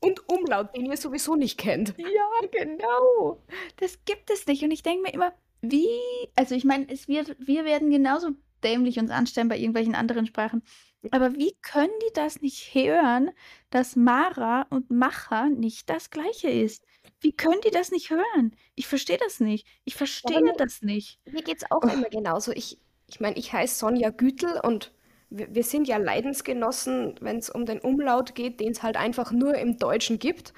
[0.00, 1.94] Und Umlaut, den ihr sowieso nicht kennt.
[1.98, 3.42] Ja, genau.
[3.76, 4.62] Das gibt es nicht.
[4.62, 5.88] Und ich denke mir immer, wie,
[6.36, 8.30] also ich meine, es wird, wir werden genauso
[8.64, 10.62] dämlich uns anstellen bei irgendwelchen anderen Sprachen.
[11.10, 13.30] Aber wie können die das nicht hören,
[13.70, 16.84] dass Mara und Macher nicht das Gleiche ist?
[17.20, 18.54] Wie können die das nicht hören?
[18.74, 19.66] Ich verstehe das nicht.
[19.84, 21.20] Ich verstehe mir, das nicht.
[21.30, 21.88] Mir geht es auch oh.
[21.88, 22.52] immer genauso.
[22.52, 24.92] Ich, ich meine, ich heiße Sonja Gütel und
[25.30, 29.32] wir, wir sind ja Leidensgenossen, wenn es um den Umlaut geht, den es halt einfach
[29.32, 30.52] nur im Deutschen gibt.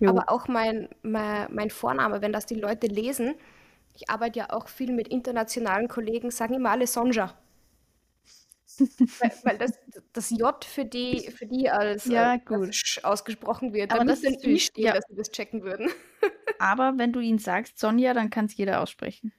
[0.00, 0.10] Jo.
[0.10, 3.34] Aber auch mein, mein, mein Vorname, wenn das die Leute lesen,
[3.94, 7.34] ich arbeite ja auch viel mit internationalen Kollegen, sagen immer alle Sonja
[9.20, 9.72] weil, weil das,
[10.12, 12.76] das J für die, für die als, ja, als.
[12.76, 13.92] Sch ausgesprochen wird.
[13.92, 14.94] Aber da das ein I stehen, ja.
[14.94, 15.90] dass sie das checken würden.
[16.58, 19.32] Aber wenn du ihn sagst, Sonja, dann kann es jeder aussprechen.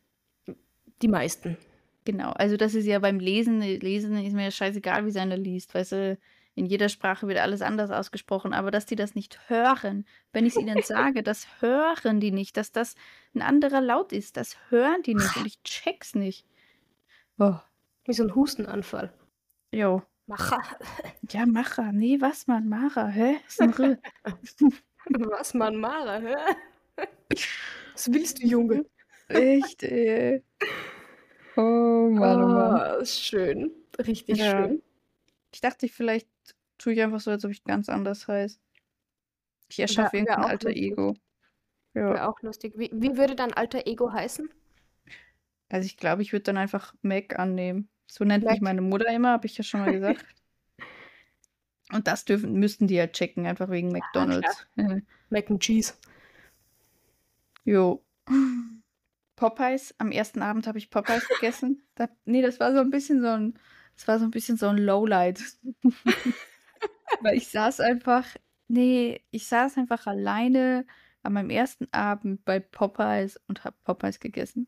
[1.02, 1.58] Die meisten.
[2.06, 5.92] Genau, also das ist ja beim Lesen, Lesen ist mir scheißegal, wie seiner liest, weißt
[5.94, 6.18] du,
[6.54, 10.56] in jeder Sprache wird alles anders ausgesprochen, aber dass die das nicht hören, wenn ich
[10.56, 12.96] es ihnen sage, das hören die nicht, dass das
[13.34, 16.46] ein anderer Laut ist, das hören die nicht und ich check's nicht.
[17.40, 17.56] Oh.
[18.06, 19.12] Wie so ein Hustenanfall.
[19.72, 20.04] Jo.
[20.28, 20.62] Macher.
[21.32, 21.92] Ja, Macher.
[21.92, 23.38] Nee, was man, Mara, hä?
[23.48, 23.98] Ist ein R.
[25.30, 26.36] was man, Mara, hä?
[27.94, 28.86] Was willst du, Junge?
[29.28, 30.44] Echt, ey.
[31.58, 32.98] Oh Mann, oh Mann.
[33.00, 33.72] Oh, schön.
[34.00, 34.52] Richtig ja.
[34.52, 34.84] schön.
[35.54, 36.28] Ich dachte, vielleicht
[36.78, 38.60] tue ich einfach so, als ob ich ganz anders heiße.
[39.70, 40.84] Ich erschaffe irgendein alter lustig.
[40.84, 41.16] Ego.
[41.94, 42.10] Ja.
[42.10, 42.74] Wäre auch lustig.
[42.78, 44.50] Wie, wie würde dein alter Ego heißen?
[45.70, 47.90] Also ich glaube, ich würde dann einfach Mac annehmen.
[48.08, 48.54] So nennt Mac.
[48.54, 50.26] mich meine Mutter immer, habe ich ja schon mal gesagt.
[51.92, 54.68] Und das dürfen, müssten die ja checken, einfach wegen McDonalds.
[54.76, 54.98] Ja,
[55.30, 55.94] Mac and Cheese.
[57.64, 58.04] Jo.
[59.36, 61.84] Popeyes, am ersten Abend habe ich Popeyes gegessen.
[61.96, 63.60] Da, nee, das war so ein bisschen so ein,
[63.96, 65.42] das war so ein bisschen so ein Lowlight.
[67.22, 68.26] Weil ich saß einfach,
[68.68, 70.86] nee, ich saß einfach alleine
[71.24, 74.68] an meinem ersten Abend bei Popeyes und habe Popeyes gegessen.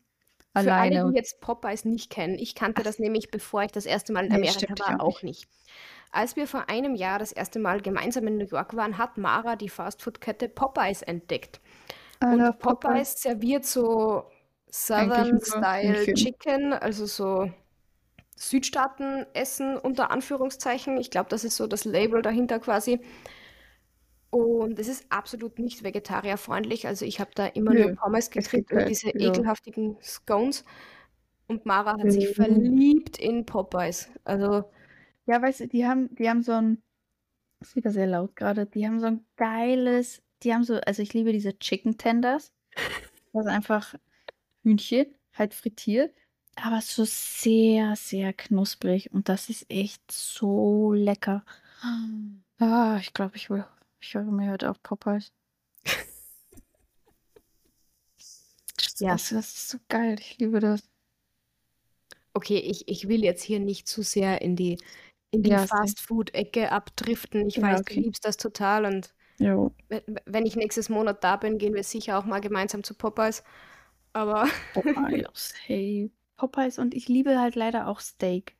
[0.56, 4.12] Für alle, die jetzt Popeyes nicht kennen, ich kannte das nämlich, bevor ich das erste
[4.12, 5.48] Mal in Nee, Amerika stimmt, war, auch nicht.
[6.10, 9.56] Als wir vor einem Jahr das erste Mal gemeinsam in New York waren, hat Mara
[9.56, 11.60] die Fastfood-Kette Popeyes entdeckt.
[12.20, 12.58] Und Popeyes.
[12.58, 14.24] Popeyes serviert so
[14.70, 17.50] Southern-Style Chicken, also so
[18.36, 20.98] Südstaaten-Essen unter Anführungszeichen.
[20.98, 23.00] Ich glaube, das ist so das Label dahinter quasi.
[24.30, 26.86] Und es ist absolut nicht vegetarierfreundlich.
[26.86, 29.30] Also ich habe da immer Nö, nur Pommes gekriegt und diese ja.
[29.30, 30.64] ekelhaftigen Scones.
[31.46, 34.10] Und Mara hat sich verliebt in Popeyes.
[34.24, 34.64] Also
[35.28, 36.82] Ja, weißt du, die haben, die haben so ein,
[37.60, 41.12] ist wieder sehr laut gerade, die haben so ein geiles, die haben so, also ich
[41.12, 42.52] liebe diese Chicken Tenders.
[43.32, 43.94] Das ist einfach
[44.62, 46.14] Hühnchen, halt frittiert,
[46.56, 49.12] aber so sehr, sehr knusprig.
[49.12, 51.44] Und das ist echt so lecker.
[52.60, 53.64] Ah, ich glaube, ich will
[54.00, 55.32] ich höre mir heute auf Popeyes.
[58.98, 59.12] ja.
[59.12, 60.16] Das, das ist so geil.
[60.18, 60.82] Ich liebe das.
[62.34, 64.78] Okay, ich, ich will jetzt hier nicht zu sehr in die,
[65.30, 67.48] in die ja, Fast-Food-Ecke abdriften.
[67.48, 67.94] Ich ja, weiß, okay.
[67.96, 69.74] du liebst das total und jo.
[70.24, 73.42] wenn ich nächstes Monat da bin, gehen wir sicher auch mal gemeinsam zu Popeyes.
[74.12, 74.48] Aber.
[74.74, 76.10] Popeyes, hey.
[76.36, 78.56] Popeyes und ich liebe halt leider auch Steak.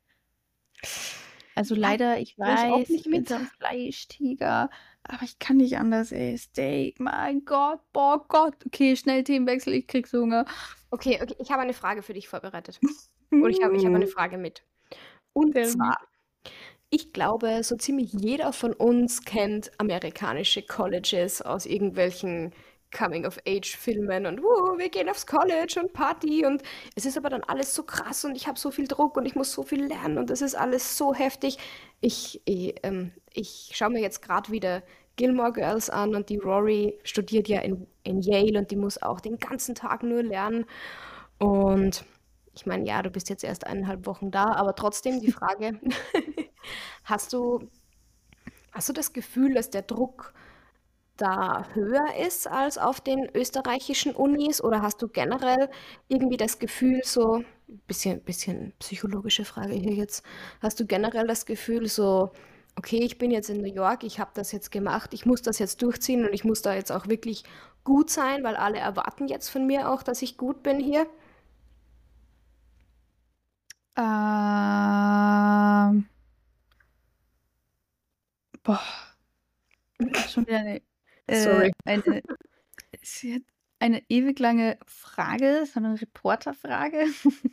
[1.55, 4.71] Also leider, ich weiß, auch nicht mit so einem Fleischtiger,
[5.03, 6.37] aber ich kann nicht anders, ey.
[6.39, 8.55] Steak, mein Gott, boah Gott.
[8.67, 10.45] Okay, schnell Themenwechsel, ich krieg Hunger.
[10.91, 12.79] Okay, okay, ich habe eine Frage für dich vorbereitet.
[13.33, 14.63] Oder ich habe ich hab eine Frage mit.
[15.33, 15.99] Und zwar,
[16.91, 22.53] ich glaube, so ziemlich jeder von uns kennt amerikanische Colleges aus irgendwelchen
[22.91, 26.63] Coming-of-Age-Filmen und uh, wir gehen aufs College und Party und
[26.95, 29.35] es ist aber dann alles so krass und ich habe so viel Druck und ich
[29.35, 31.59] muss so viel lernen und das ist alles so heftig.
[32.01, 34.83] Ich, ich, ähm, ich schaue mir jetzt gerade wieder
[35.17, 39.21] Gilmore Girls an und die Rory studiert ja in, in Yale und die muss auch
[39.21, 40.65] den ganzen Tag nur lernen
[41.39, 42.05] und
[42.55, 45.79] ich meine, ja, du bist jetzt erst eineinhalb Wochen da, aber trotzdem die Frage,
[47.05, 47.69] hast du,
[48.73, 50.35] hast du das Gefühl, dass der Druck
[51.19, 54.63] da höher ist als auf den österreichischen Unis?
[54.63, 55.69] Oder hast du generell
[56.09, 57.43] irgendwie das Gefühl, so,
[57.87, 60.25] bisschen, bisschen psychologische Frage hier jetzt,
[60.63, 62.31] hast du generell das Gefühl, so,
[62.77, 65.59] okay, ich bin jetzt in New York, ich habe das jetzt gemacht, ich muss das
[65.59, 67.45] jetzt durchziehen und ich muss da jetzt auch wirklich
[67.85, 71.07] gut sein, weil alle erwarten jetzt von mir auch, dass ich gut bin hier?
[73.97, 74.05] Ähm,
[78.63, 79.09] boah,
[80.29, 80.88] schon wieder eine.
[81.29, 82.23] Äh, eine,
[83.03, 83.43] sie hat
[83.79, 87.07] eine ewig lange Frage, so eine Reporterfrage.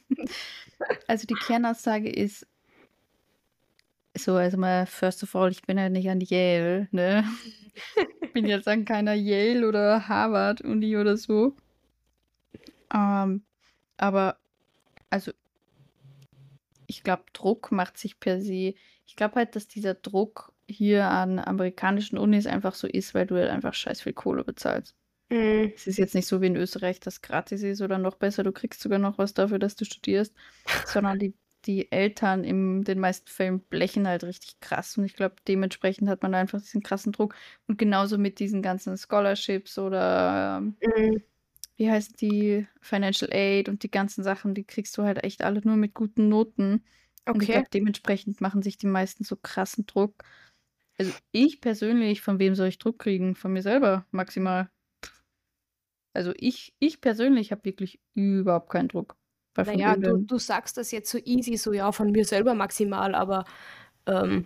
[1.07, 2.47] also die Kernaussage ist
[4.17, 7.25] so, also mal, first of all, ich bin ja nicht an Yale, ne?
[8.33, 11.55] bin jetzt an keiner Yale oder Harvard-Uni oder so.
[12.93, 13.43] Ähm,
[13.97, 14.37] aber,
[15.09, 15.31] also,
[16.87, 18.75] ich glaube, Druck macht sich per se.
[19.05, 23.35] Ich glaube halt, dass dieser Druck hier an amerikanischen Unis einfach so ist, weil du
[23.35, 24.95] halt einfach scheiß viel Kohle bezahlst.
[25.29, 25.73] Mhm.
[25.75, 28.51] Es ist jetzt nicht so wie in Österreich, dass gratis ist oder noch besser, du
[28.53, 30.33] kriegst sogar noch was dafür, dass du studierst,
[30.85, 31.35] sondern die,
[31.65, 36.23] die Eltern in den meisten Fällen blechen halt richtig krass und ich glaube, dementsprechend hat
[36.23, 37.35] man da einfach diesen krassen Druck
[37.67, 41.17] und genauso mit diesen ganzen Scholarships oder ähm, Mhm.
[41.77, 45.61] wie heißt die Financial Aid und die ganzen Sachen, die kriegst du halt echt alle
[45.63, 46.85] nur mit guten Noten.
[47.31, 47.51] Und ich Okay.
[47.51, 50.23] glaube, dementsprechend machen sich die meisten so krassen Druck.
[50.97, 53.35] Also ich persönlich, von wem soll ich Druck kriegen?
[53.35, 54.69] Von mir selber maximal.
[56.13, 59.17] Also ich, ich persönlich habe wirklich überhaupt keinen Druck.
[59.55, 63.15] Weil Naja, du, du sagst das jetzt so easy, so ja, von mir selber maximal,
[63.15, 63.45] aber
[64.05, 64.45] ähm,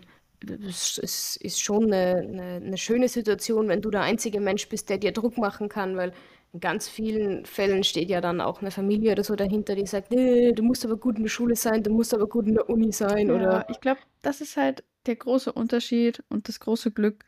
[0.67, 4.89] es, es ist schon eine, eine, eine schöne Situation, wenn du der einzige Mensch bist,
[4.89, 6.13] der dir Druck machen kann, weil
[6.53, 10.11] in ganz vielen Fällen steht ja dann auch eine Familie oder so dahinter, die sagt,
[10.11, 12.69] nee, du musst aber gut in der Schule sein, du musst aber gut in der
[12.69, 16.91] Uni sein ja, oder ich glaube, das ist halt der große Unterschied und das große
[16.91, 17.25] Glück,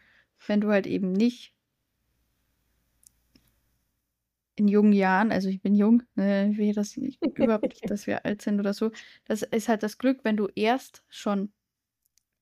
[0.48, 1.54] wenn du halt eben nicht
[4.56, 8.06] in jungen Jahren, also ich bin jung, ne, ich will das nicht, überhaupt nicht, dass
[8.08, 8.92] wir alt sind oder so.
[9.26, 11.54] Das ist halt das Glück, wenn du erst schon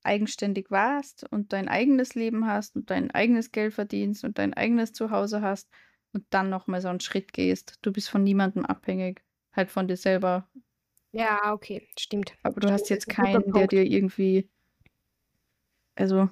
[0.04, 4.94] eigenständig warst und dein eigenes Leben hast und dein eigenes Geld verdienst und dein eigenes
[4.94, 5.70] Zuhause hast
[6.14, 7.80] und dann nochmal so einen Schritt gehst.
[7.82, 9.24] Du bist von niemandem abhängig,
[9.54, 10.50] halt von dir selber.
[11.12, 12.36] Ja, okay, stimmt.
[12.44, 14.50] Aber du Stimmt, hast jetzt keinen, der dir irgendwie,
[16.00, 16.30] also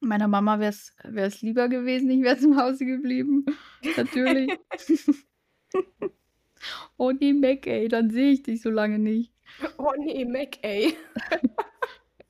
[0.00, 0.72] meiner Mama wäre
[1.26, 3.46] es lieber gewesen, ich wäre zu Hause geblieben.
[3.96, 4.50] Natürlich.
[6.96, 9.32] oh nee, Mac, ey, dann sehe ich dich so lange nicht.
[9.78, 10.96] Oh nee, Mac, ey.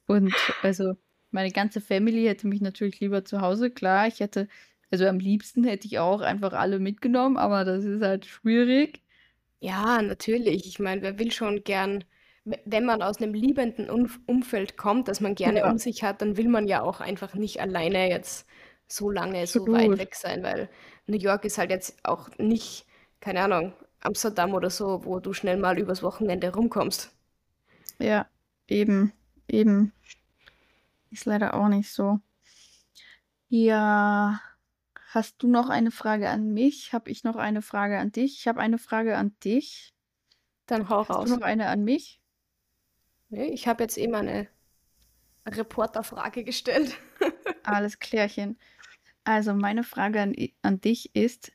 [0.07, 0.97] Und also
[1.31, 3.71] meine ganze Family hätte mich natürlich lieber zu Hause.
[3.71, 4.49] Klar, ich hätte,
[4.91, 9.01] also am liebsten hätte ich auch einfach alle mitgenommen, aber das ist halt schwierig.
[9.61, 10.67] Ja, natürlich.
[10.67, 12.05] Ich meine, wer will schon gern,
[12.45, 16.23] wenn man aus einem liebenden Umf- Umfeld kommt, das man gerne Ja, um sich hat,
[16.23, 18.47] dann will man ja auch einfach nicht alleine jetzt
[18.89, 19.99] so lange, so weit absolut.
[19.99, 20.69] weg sein, weil
[21.07, 22.87] New York ist halt jetzt auch nicht,
[23.21, 27.13] keine Ahnung, Amsterdam oder so, wo du schnell mal übers Wochenende rumkommst.
[27.99, 28.27] Ja,
[28.69, 29.13] eben,
[29.49, 29.93] eben.
[31.11, 32.19] Ist leider auch nicht so.
[33.49, 34.41] Ja,
[35.13, 36.93] hast du noch eine Frage an mich?
[36.93, 38.39] Habe ich noch eine Frage an dich?
[38.41, 39.95] Ich habe eine Frage an dich.
[40.67, 41.31] Dann hau Hast du raus.
[41.31, 42.22] noch eine an mich?
[43.33, 44.47] Nee, ich habe jetzt eben eine
[45.49, 46.99] Reporterfrage gestellt.
[47.63, 48.59] Alles klärchen.
[49.25, 51.51] Also meine Frage an, an dich ist,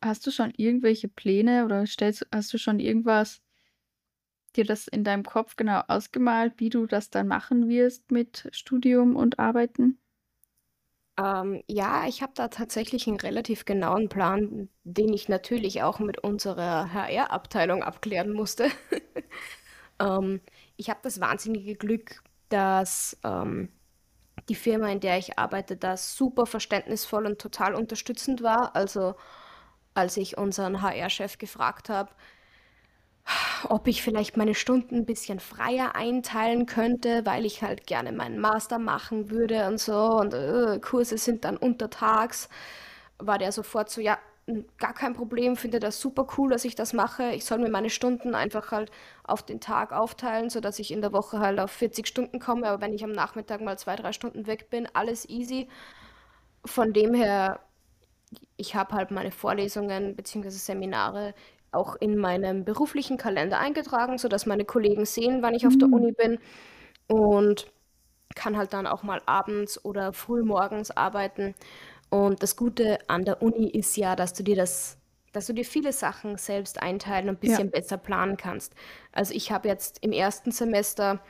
[0.00, 3.42] hast du schon irgendwelche Pläne oder stellst, hast du schon irgendwas
[4.54, 9.16] dir das in deinem Kopf genau ausgemalt, wie du das dann machen wirst mit Studium
[9.16, 9.98] und Arbeiten?
[11.18, 16.18] Ähm, ja, ich habe da tatsächlich einen relativ genauen Plan, den ich natürlich auch mit
[16.18, 18.68] unserer HR-Abteilung abklären musste.
[20.00, 20.40] Ähm,
[20.80, 23.68] ich habe das wahnsinnige Glück, dass ähm,
[24.48, 28.74] die Firma, in der ich arbeite, da super verständnisvoll und total unterstützend war.
[28.74, 29.14] Also
[29.92, 32.10] als ich unseren HR-Chef gefragt habe,
[33.68, 38.38] ob ich vielleicht meine Stunden ein bisschen freier einteilen könnte, weil ich halt gerne meinen
[38.40, 42.48] Master machen würde und so und äh, Kurse sind dann untertags,
[43.18, 44.18] war der sofort so, ja,
[44.78, 47.32] gar kein Problem, finde das super cool, dass ich das mache.
[47.32, 48.90] Ich soll mir meine Stunden einfach halt
[49.24, 52.82] auf den Tag aufteilen, sodass ich in der Woche halt auf 40 Stunden komme, aber
[52.82, 55.68] wenn ich am Nachmittag mal zwei, drei Stunden weg bin, alles easy.
[56.64, 57.60] Von dem her
[58.56, 60.50] ich habe halt meine Vorlesungen bzw.
[60.50, 61.34] Seminare
[61.72, 65.92] auch in meinem beruflichen Kalender eingetragen, sodass meine Kollegen sehen, wann ich auf der Hm.
[65.92, 66.38] Uni bin
[67.08, 67.66] und
[68.36, 71.54] kann halt dann auch mal abends oder frühmorgens arbeiten.
[72.10, 74.98] Und das Gute an der Uni ist ja, dass du dir das,
[75.32, 78.74] dass du dir viele Sachen selbst einteilen und ein Ja, bisschen besser planen kannst.
[79.12, 81.20] Also ich habe jetzt im ersten Semester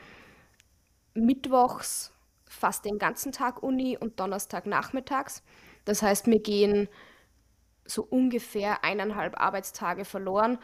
[1.13, 2.13] mittwochs
[2.45, 5.43] fast den ganzen Tag Uni und Donnerstag nachmittags.
[5.85, 6.89] Das heißt, mir gehen
[7.85, 10.59] so ungefähr eineinhalb Arbeitstage verloren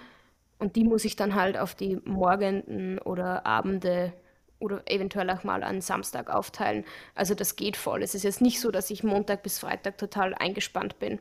[0.60, 4.14] und die muss ich dann halt auf die Morgenden oder Abende
[4.60, 6.86] oder eventuell auch mal an Samstag aufteilen.
[7.16, 8.04] Also das geht voll.
[8.04, 11.20] Es ist jetzt nicht so, dass ich Montag bis Freitag total eingespannt bin.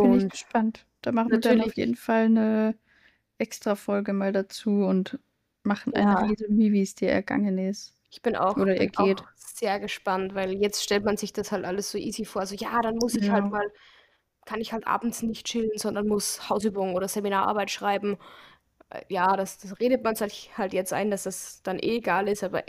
[0.00, 0.86] bin ich Und gespannt.
[1.02, 2.76] Da machen wir dann auf jeden Fall eine
[3.38, 5.18] extra Folge mal dazu und
[5.64, 9.80] machen ja, Resümee, wie es dir ergangen ist ich bin auch, oder bin auch sehr
[9.80, 12.46] gespannt, weil jetzt stellt man sich das halt alles so easy vor.
[12.46, 13.70] So, ja, dann muss ich halt Ja, mal,
[14.46, 18.18] kann ich halt abends nicht chillen, sondern muss Hausübungen oder Seminararbeit schreiben.
[19.08, 22.42] Ja, das, das redet man sich halt jetzt ein, dass das dann eh egal ist,
[22.42, 22.64] aber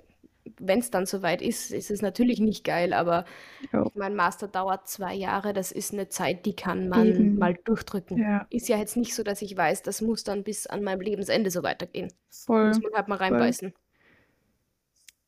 [0.58, 3.26] wenn es dann soweit ist, ist es natürlich nicht geil, aber
[3.72, 3.92] Jo.
[3.96, 7.38] mein Master dauert zwei Jahre, das ist eine Zeit, die kann man Eben.
[7.38, 8.18] mal durchdrücken.
[8.18, 8.48] Ja.
[8.50, 11.52] Ist ja jetzt nicht so, dass ich weiß, das muss dann bis an meinem Lebensende
[11.52, 12.12] so weitergehen.
[12.30, 12.68] Voll.
[12.70, 13.28] Muss man halt mal voll.
[13.28, 13.74] reinbeißen.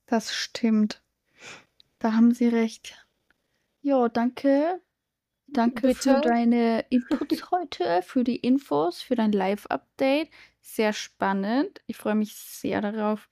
[0.07, 1.01] Das stimmt.
[1.99, 3.05] Da haben Sie recht.
[3.81, 4.81] Jo, danke.
[5.47, 6.21] Danke für Bitte.
[6.21, 10.29] deine Inputs heute, für die Infos, für dein Live-Update.
[10.74, 11.82] Sehr spannend.
[11.86, 13.28] Ich freue mich sehr darauf,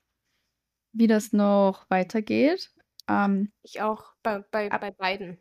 [0.91, 2.73] wie das noch weitergeht.
[3.07, 5.37] Ähm, Ich auch bei, bei, Ab- bei beiden.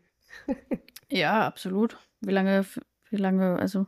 [1.09, 1.97] ja, absolut.
[2.21, 2.65] Wie lange,
[3.09, 3.85] wie lange, also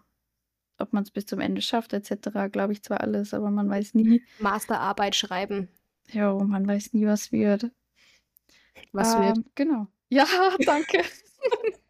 [0.78, 3.94] ob man es bis zum Ende schafft, etc., glaube ich zwar alles, aber man weiß
[3.94, 4.22] nie.
[4.40, 5.70] Masterarbeit schreiben.
[6.12, 7.72] Jo, man weiß nie, was wird.
[8.92, 9.38] Was wird?
[9.38, 9.88] Ähm, Genau.
[10.10, 10.26] Ja,
[10.66, 11.02] danke.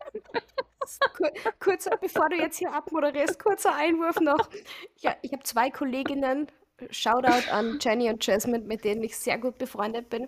[1.16, 1.30] Kur
[1.60, 4.50] kurzer, bevor du jetzt hier abmoderierst, kurzer Einwurf noch.
[4.98, 6.48] Ja, ich habe zwei Kolleginnen,
[6.90, 10.28] Shoutout an Jenny und Jasmine, mit denen ich sehr gut befreundet bin.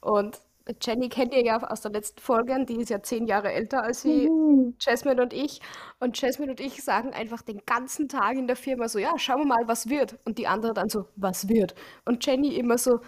[0.00, 0.40] Und
[0.80, 4.04] Jenny kennt ihr ja aus der letzten Folge, die ist ja zehn Jahre älter als
[4.04, 4.72] wie Juhu.
[4.78, 5.60] Jasmine und ich.
[5.98, 9.40] Und Jasmine und ich sagen einfach den ganzen Tag in der Firma so, ja, schauen
[9.40, 10.18] wir mal, was wird.
[10.24, 11.74] Und die andere dann so, was wird?
[12.04, 13.00] Und Jenny immer so,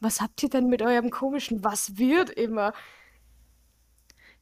[0.00, 2.72] was habt ihr denn mit eurem komischen Was wird immer?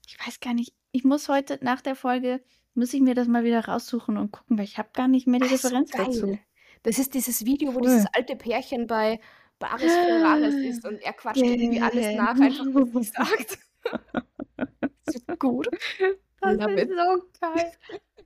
[0.06, 0.75] Ich weiß gar nicht.
[0.96, 2.40] Ich muss heute nach der Folge,
[2.74, 5.40] muss ich mir das mal wieder raussuchen und gucken, weil ich habe gar nicht mehr
[5.40, 6.26] die Ah, so Referenz dazu.
[6.28, 6.38] geil.
[6.84, 7.82] Das ist dieses Video, wo Cool.
[7.88, 9.20] dieses alte Pärchen bei
[9.58, 12.22] Bares Ferraris ist und er quatscht irgendwie alles Yeah.
[12.22, 13.58] nach, einfach was sie sagt.
[15.10, 15.68] So gut.
[16.40, 16.88] Das Love ist it.
[16.90, 17.72] so geil.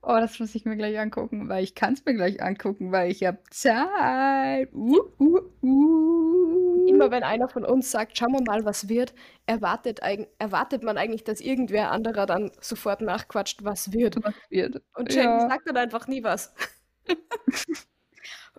[0.03, 3.11] Oh, das muss ich mir gleich angucken, weil ich kann es mir gleich angucken, weil
[3.11, 4.73] ich habe Zeit.
[4.73, 6.30] Uh, uh, uh.
[7.01, 9.13] Immer wenn einer von uns sagt, schauen wir mal, was wird,
[9.45, 9.99] erwartet,
[10.39, 14.23] erwartet man eigentlich, dass irgendwer anderer dann sofort nachquatscht, was wird.
[14.23, 14.81] Was wird.
[14.95, 15.49] Und Jenny Ja.
[15.49, 16.53] sagt dann einfach nie was.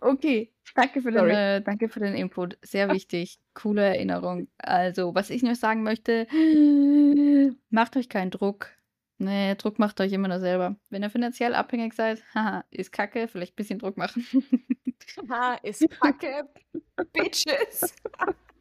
[0.00, 1.30] Okay, danke für, den, Sorry.
[1.32, 2.58] äh, danke für den Input.
[2.62, 3.38] Sehr wichtig.
[3.54, 4.48] Coole Erinnerung.
[4.58, 6.26] Also, was ich nur sagen möchte,
[7.70, 8.70] macht euch keinen Druck.
[9.22, 10.74] Nee, Druck macht euch immer nur selber.
[10.90, 14.26] Wenn ihr finanziell abhängig seid, haha, ist kacke, vielleicht ein bisschen Druck machen.
[15.28, 16.48] Ha, ist Kacke,
[17.12, 17.92] Bitches.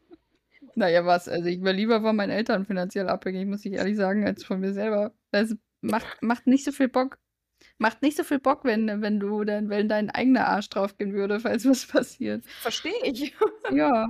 [0.75, 1.29] naja, was?
[1.29, 4.59] Also, ich war lieber von meinen Eltern finanziell abhängig, muss ich ehrlich sagen, als von
[4.59, 5.13] mir selber.
[5.29, 7.19] Das macht, macht nicht so viel Bock.
[7.77, 11.39] Macht nicht so viel Bock, wenn, wenn du dann, wenn dein eigener Arsch draufgehen würde,
[11.39, 12.43] falls was passiert.
[12.45, 13.33] Verstehe ich.
[13.71, 14.09] Ja.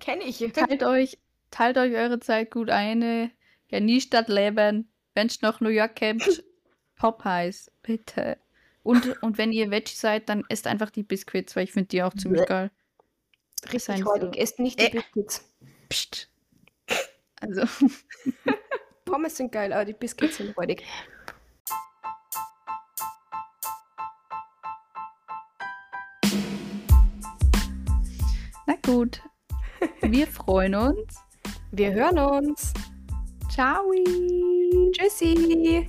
[0.00, 0.38] Kenne ich.
[0.52, 1.18] Teilt euch,
[1.50, 3.30] teilt euch eure Zeit gut ein.
[3.68, 4.90] Genießt das Leben.
[5.18, 6.44] Wenn's noch New York kennt,
[6.94, 8.38] Popeyes, bitte.
[8.84, 12.04] Und, und wenn ihr Veggie seid, dann esst einfach die Biscuits, weil ich finde die
[12.04, 12.70] auch ziemlich geil.
[13.72, 14.34] Richtig räudig.
[14.34, 14.40] so.
[14.40, 14.90] Esst nicht die Äh.
[14.90, 15.52] Biscuits.
[15.88, 16.30] Psst.
[17.40, 17.62] Also,
[19.04, 20.84] Pommes sind geil, aber die Biscuits sind räudig.
[28.66, 29.20] na gut.
[30.00, 31.16] Wir freuen uns.
[31.72, 32.72] Wir hören uns.
[33.50, 33.82] Ciao.
[34.92, 35.86] Tschüssi.